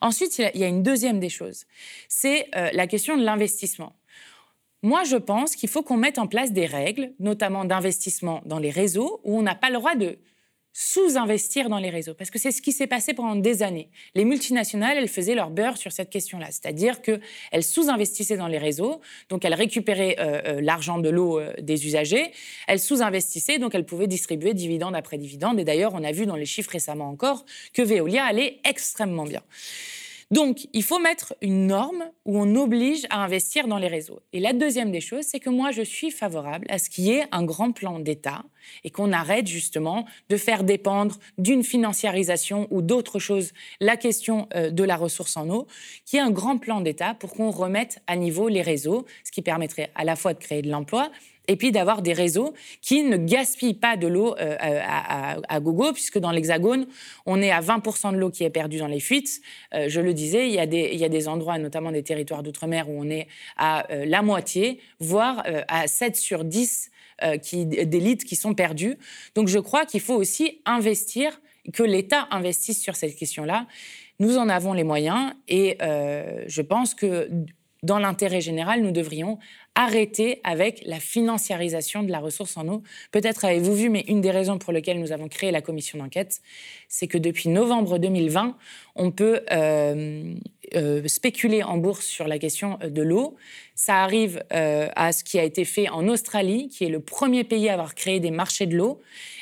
Ensuite, 0.00 0.38
il 0.38 0.60
y 0.60 0.64
a 0.64 0.68
une 0.68 0.82
deuxième 0.82 1.20
des 1.20 1.28
choses, 1.28 1.64
c'est 2.08 2.48
la 2.52 2.86
question 2.86 3.16
de 3.16 3.24
l'investissement. 3.24 3.94
Moi, 4.86 5.02
je 5.02 5.16
pense 5.16 5.56
qu'il 5.56 5.68
faut 5.68 5.82
qu'on 5.82 5.96
mette 5.96 6.16
en 6.16 6.28
place 6.28 6.52
des 6.52 6.64
règles, 6.64 7.10
notamment 7.18 7.64
d'investissement 7.64 8.40
dans 8.46 8.60
les 8.60 8.70
réseaux, 8.70 9.20
où 9.24 9.36
on 9.36 9.42
n'a 9.42 9.56
pas 9.56 9.68
le 9.68 9.78
droit 9.78 9.96
de 9.96 10.16
sous-investir 10.72 11.68
dans 11.68 11.80
les 11.80 11.90
réseaux. 11.90 12.14
Parce 12.14 12.30
que 12.30 12.38
c'est 12.38 12.52
ce 12.52 12.62
qui 12.62 12.70
s'est 12.70 12.86
passé 12.86 13.12
pendant 13.12 13.34
des 13.34 13.64
années. 13.64 13.90
Les 14.14 14.24
multinationales, 14.24 14.96
elles 14.96 15.08
faisaient 15.08 15.34
leur 15.34 15.50
beurre 15.50 15.76
sur 15.76 15.90
cette 15.90 16.08
question-là. 16.08 16.46
C'est-à-dire 16.52 17.02
qu'elles 17.02 17.64
sous-investissaient 17.64 18.36
dans 18.36 18.46
les 18.46 18.58
réseaux, 18.58 19.00
donc 19.28 19.44
elles 19.44 19.54
récupéraient 19.54 20.18
euh, 20.20 20.58
euh, 20.58 20.60
l'argent 20.60 20.98
de 20.98 21.08
l'eau 21.08 21.40
euh, 21.40 21.52
des 21.60 21.84
usagers, 21.84 22.30
elles 22.68 22.78
sous-investissaient, 22.78 23.58
donc 23.58 23.74
elles 23.74 23.86
pouvaient 23.86 24.06
distribuer 24.06 24.54
dividende 24.54 24.94
après 24.94 25.18
dividende. 25.18 25.58
Et 25.58 25.64
d'ailleurs, 25.64 25.94
on 25.94 26.04
a 26.04 26.12
vu 26.12 26.26
dans 26.26 26.36
les 26.36 26.46
chiffres 26.46 26.70
récemment 26.70 27.08
encore 27.08 27.44
que 27.74 27.82
Veolia 27.82 28.24
allait 28.24 28.60
extrêmement 28.62 29.24
bien. 29.24 29.42
Donc, 30.32 30.66
il 30.72 30.82
faut 30.82 30.98
mettre 30.98 31.36
une 31.40 31.68
norme 31.68 32.04
où 32.24 32.36
on 32.36 32.56
oblige 32.56 33.06
à 33.10 33.22
investir 33.22 33.68
dans 33.68 33.78
les 33.78 33.86
réseaux. 33.86 34.20
Et 34.32 34.40
la 34.40 34.52
deuxième 34.52 34.90
des 34.90 35.00
choses, 35.00 35.24
c'est 35.24 35.38
que 35.38 35.50
moi, 35.50 35.70
je 35.70 35.82
suis 35.82 36.10
favorable 36.10 36.66
à 36.68 36.78
ce 36.78 36.90
qu'il 36.90 37.04
y 37.04 37.12
ait 37.12 37.26
un 37.30 37.44
grand 37.44 37.70
plan 37.70 38.00
d'État 38.00 38.42
et 38.82 38.90
qu'on 38.90 39.12
arrête 39.12 39.46
justement 39.46 40.04
de 40.28 40.36
faire 40.36 40.64
dépendre 40.64 41.20
d'une 41.38 41.62
financiarisation 41.62 42.66
ou 42.70 42.82
d'autres 42.82 43.20
choses 43.20 43.52
la 43.80 43.96
question 43.96 44.48
euh, 44.56 44.70
de 44.70 44.82
la 44.82 44.96
ressource 44.96 45.36
en 45.36 45.48
eau, 45.48 45.68
qui 46.04 46.16
est 46.16 46.20
un 46.20 46.32
grand 46.32 46.58
plan 46.58 46.80
d'État 46.80 47.14
pour 47.14 47.32
qu'on 47.32 47.50
remette 47.50 48.00
à 48.08 48.16
niveau 48.16 48.48
les 48.48 48.62
réseaux, 48.62 49.06
ce 49.22 49.30
qui 49.30 49.42
permettrait 49.42 49.92
à 49.94 50.04
la 50.04 50.16
fois 50.16 50.34
de 50.34 50.40
créer 50.40 50.62
de 50.62 50.70
l'emploi 50.70 51.12
et 51.48 51.56
puis 51.56 51.72
d'avoir 51.72 52.02
des 52.02 52.12
réseaux 52.12 52.54
qui 52.80 53.02
ne 53.02 53.16
gaspillent 53.16 53.74
pas 53.74 53.96
de 53.96 54.06
l'eau 54.06 54.34
euh, 54.38 54.56
à, 54.58 55.60
gogo, 55.60 55.92
puisque 55.92 56.18
dans 56.18 56.30
l'Hexagone, 56.30 56.86
on 57.24 57.40
est 57.40 57.50
à 57.50 57.60
20% 57.60 58.12
de 58.12 58.16
l'eau 58.18 58.30
qui 58.30 58.44
est 58.44 58.50
perdue 58.50 58.78
dans 58.78 58.86
les 58.86 59.00
fuites. 59.00 59.40
Euh, 59.74 59.88
je 59.88 60.00
le 60.00 60.14
disais, 60.14 60.48
il 60.48 60.54
y, 60.54 60.58
a 60.58 60.66
des, 60.66 61.28
endroits, 61.28 61.58
notamment 61.58 61.92
des 61.92 62.02
territoires 62.02 62.42
d'outre-mer, 62.42 62.88
où 62.88 63.00
on 63.00 63.08
est 63.08 63.28
à 63.56 63.90
euh, 63.92 64.04
la 64.06 64.22
moitié, 64.22 64.80
voire 65.00 65.42
à 65.68 65.86
7 65.86 66.16
sur 66.16 66.44
10 66.44 66.90
qui, 67.42 67.64
des 67.64 68.00
litres 68.00 68.24
qui 68.26 68.36
sont 68.36 68.54
perdus. 68.54 68.96
Donc 69.34 69.48
je 69.48 69.58
crois 69.58 69.86
qu'il 69.86 70.00
faut 70.00 70.14
aussi 70.14 70.60
investir, 70.66 71.40
que 71.72 71.82
l'État 71.82 72.28
investisse 72.30 72.80
sur 72.80 72.94
cette 72.94 73.16
question-là. 73.16 73.66
Nous 74.18 74.36
en 74.36 74.48
avons 74.48 74.72
les 74.72 74.84
moyens 74.84 75.32
et 75.48 75.78
je 75.80 76.62
pense 76.62 76.94
que 76.94 77.28
dans 77.86 77.98
l'intérêt 77.98 78.42
général, 78.42 78.82
nous 78.82 78.90
devrions 78.90 79.38
arrêter 79.74 80.40
avec 80.42 80.82
la 80.84 80.98
financiarisation 80.98 82.02
de 82.02 82.10
la 82.10 82.18
ressource 82.18 82.56
en 82.56 82.66
eau. 82.68 82.82
Peut-être 83.12 83.44
avez-vous 83.44 83.74
vu, 83.74 83.88
mais 83.88 84.04
une 84.08 84.20
des 84.20 84.30
raisons 84.30 84.58
pour 84.58 84.72
lesquelles 84.72 85.00
nous 85.00 85.12
avons 85.12 85.28
créé 85.28 85.50
la 85.50 85.62
commission 85.62 85.98
d'enquête, 85.98 86.40
c'est 86.88 87.06
que 87.06 87.18
depuis 87.18 87.48
novembre 87.48 87.98
2020, 87.98 88.56
on 88.96 89.10
peut 89.10 89.40
euh, 89.52 90.34
euh, 90.74 91.02
spéculer 91.06 91.62
en 91.62 91.76
bourse 91.76 92.04
sur 92.04 92.26
la 92.26 92.38
question 92.38 92.78
de 92.82 93.02
l'eau. 93.02 93.36
Ça 93.74 94.02
arrive 94.02 94.42
euh, 94.52 94.88
à 94.96 95.12
ce 95.12 95.22
qui 95.22 95.38
a 95.38 95.44
été 95.44 95.64
fait 95.64 95.88
en 95.88 96.08
Australie, 96.08 96.68
qui 96.68 96.84
est 96.84 96.88
le 96.88 97.00
premier 97.00 97.44
pays 97.44 97.68
à 97.68 97.74
avoir 97.74 97.94
créé 97.94 98.20
des 98.20 98.30
marchés 98.30 98.66
de 98.66 98.76
l'eau. 98.76 99.00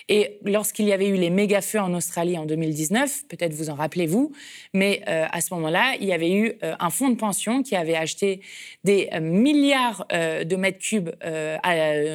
Et 0.09 0.39
lorsqu'il 0.45 0.85
y 0.85 0.93
avait 0.93 1.09
eu 1.09 1.15
les 1.15 1.31
méga-feux 1.31 1.81
en 1.81 1.95
Australie 1.95 2.37
en 2.37 2.45
2019, 2.45 3.25
peut-être 3.29 3.55
vous 3.55 3.71
en 3.71 3.75
rappelez-vous, 3.75 4.33
mais 4.75 5.03
euh, 5.09 5.25
à 5.31 5.41
ce 5.41 5.55
moment-là, 5.55 5.95
il 5.99 6.07
y 6.07 6.13
avait 6.13 6.31
eu 6.31 6.53
euh, 6.63 6.75
un 6.79 6.91
fonds 6.91 7.09
de 7.09 7.15
pension 7.15 7.63
qui 7.63 7.75
avait 7.75 7.97
acheté 7.97 8.41
des 8.85 9.09
euh, 9.15 9.21
milliards 9.21 10.07
de 10.11 10.57
mètres 10.57 10.79
cubes 10.79 11.11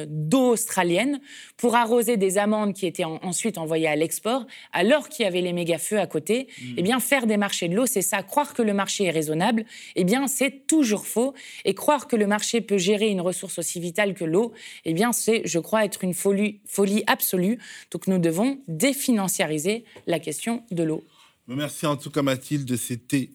d'eau 0.06 0.50
australienne 0.50 1.20
pour 1.56 1.74
arroser 1.74 2.16
des 2.16 2.38
amandes 2.38 2.74
qui 2.74 2.86
étaient 2.86 3.04
ensuite 3.04 3.58
envoyées 3.58 3.88
à 3.88 3.96
l'export, 3.96 4.46
alors 4.72 5.08
qu'il 5.08 5.24
y 5.24 5.28
avait 5.28 5.40
les 5.40 5.52
méga-feux 5.52 5.98
à 5.98 6.06
côté. 6.06 6.46
Mmh. 6.46 6.74
Eh 6.76 6.82
bien, 6.82 7.00
faire 7.00 7.26
des 7.30 7.38
marchés 7.38 7.68
de 7.68 7.74
l'eau, 7.74 7.86
c'est 7.86 8.02
ça. 8.02 8.22
Croire 8.22 8.52
que 8.52 8.62
le 8.62 8.74
marché 8.74 9.04
est 9.04 9.10
raisonnable, 9.10 9.64
eh 9.96 10.04
bien, 10.04 10.28
c'est 10.28 10.66
toujours 10.66 11.06
faux. 11.06 11.34
Et 11.64 11.74
croire 11.74 12.06
que 12.06 12.16
le 12.16 12.26
marché 12.26 12.60
peut 12.60 12.78
gérer 12.78 13.08
une 13.08 13.22
ressource 13.22 13.58
aussi 13.58 13.80
vitale 13.80 14.12
que 14.14 14.24
l'eau, 14.24 14.52
eh 14.84 14.92
bien, 14.92 15.12
c'est, 15.12 15.42
je 15.46 15.58
crois, 15.58 15.84
être 15.84 16.04
une 16.04 16.14
folie, 16.14 16.60
folie 16.66 17.02
absolue. 17.06 17.58
Donc 17.90 18.06
nous 18.06 18.18
devons 18.18 18.60
définanciariser 18.68 19.84
la 20.06 20.18
question 20.18 20.64
de 20.70 20.82
l'eau. 20.82 21.02
Merci 21.48 21.86
en 21.86 21.96
tout 21.96 22.10
cas 22.10 22.22
Mathilde, 22.22 22.76
c'était 22.76 23.30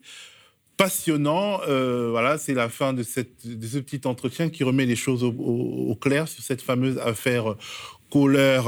passionnant. 0.77 1.59
Euh, 1.67 2.09
voilà, 2.11 2.37
c'est 2.37 2.53
la 2.53 2.69
fin 2.69 2.93
de, 2.93 3.03
ce 3.03 3.21
petit 3.21 4.01
entretien 4.05 4.49
qui 4.49 4.63
remet 4.63 4.85
les 4.85 4.95
choses 4.95 5.23
au, 5.23 5.97
clair 5.99 6.27
sur 6.27 6.43
cette 6.43 6.61
fameuse 6.61 6.97
affaire 6.99 7.55
Kohler 8.11 8.61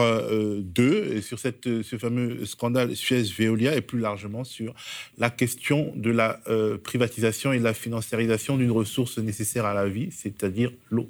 2 0.62 0.84
euh, 0.84 1.21
sur 1.21 1.39
cette, 1.39 1.84
ce 1.84 1.97
fameux 1.97 2.45
scandale 2.45 2.95
Suez-Veolia 2.95 3.76
et 3.76 3.82
plus 3.82 4.00
largement 4.00 4.43
sur 4.43 4.73
la 5.17 5.30
question 5.30 5.93
de 5.95 6.12
la 6.12 6.39
euh, 6.47 6.78
privatisation 6.78 7.54
et 7.54 7.60
de 7.60 7.63
la 7.63 7.73
financiarisation 7.73 8.58
d'une 8.58 8.71
ressource 8.71 9.17
nécessaire 9.17 9.65
à 9.65 9.73
la 9.73 9.88
vie, 9.88 10.10
c'est-à-dire 10.12 10.71
l'eau. 10.89 11.10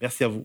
Merci 0.00 0.24
à 0.24 0.28
vous. 0.28 0.44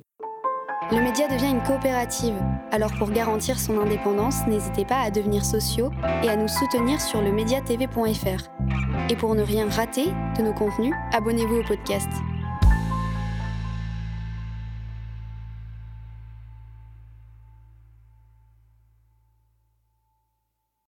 Le 0.92 1.02
média 1.02 1.28
devient 1.28 1.50
une 1.50 1.64
coopérative, 1.64 2.36
alors 2.72 2.94
pour 2.96 3.10
garantir 3.10 3.58
son 3.58 3.80
indépendance, 3.80 4.46
n'hésitez 4.48 4.84
pas 4.86 5.00
à 5.00 5.12
devenir 5.12 5.46
sociaux 5.46 5.92
et 6.24 6.30
à 6.30 6.36
nous 6.36 6.50
soutenir 6.50 7.00
sur 7.00 7.22
le 7.22 7.32
mediatv.fr. 7.32 8.50
Et 9.10 9.16
pour 9.16 9.34
ne 9.34 9.44
rien 9.44 9.70
rater 9.70 10.08
de 10.38 10.44
nos 10.44 10.54
contenus, 10.54 10.94
abonnez-vous 11.14 11.56
au 11.56 11.64
podcast. 11.64 12.10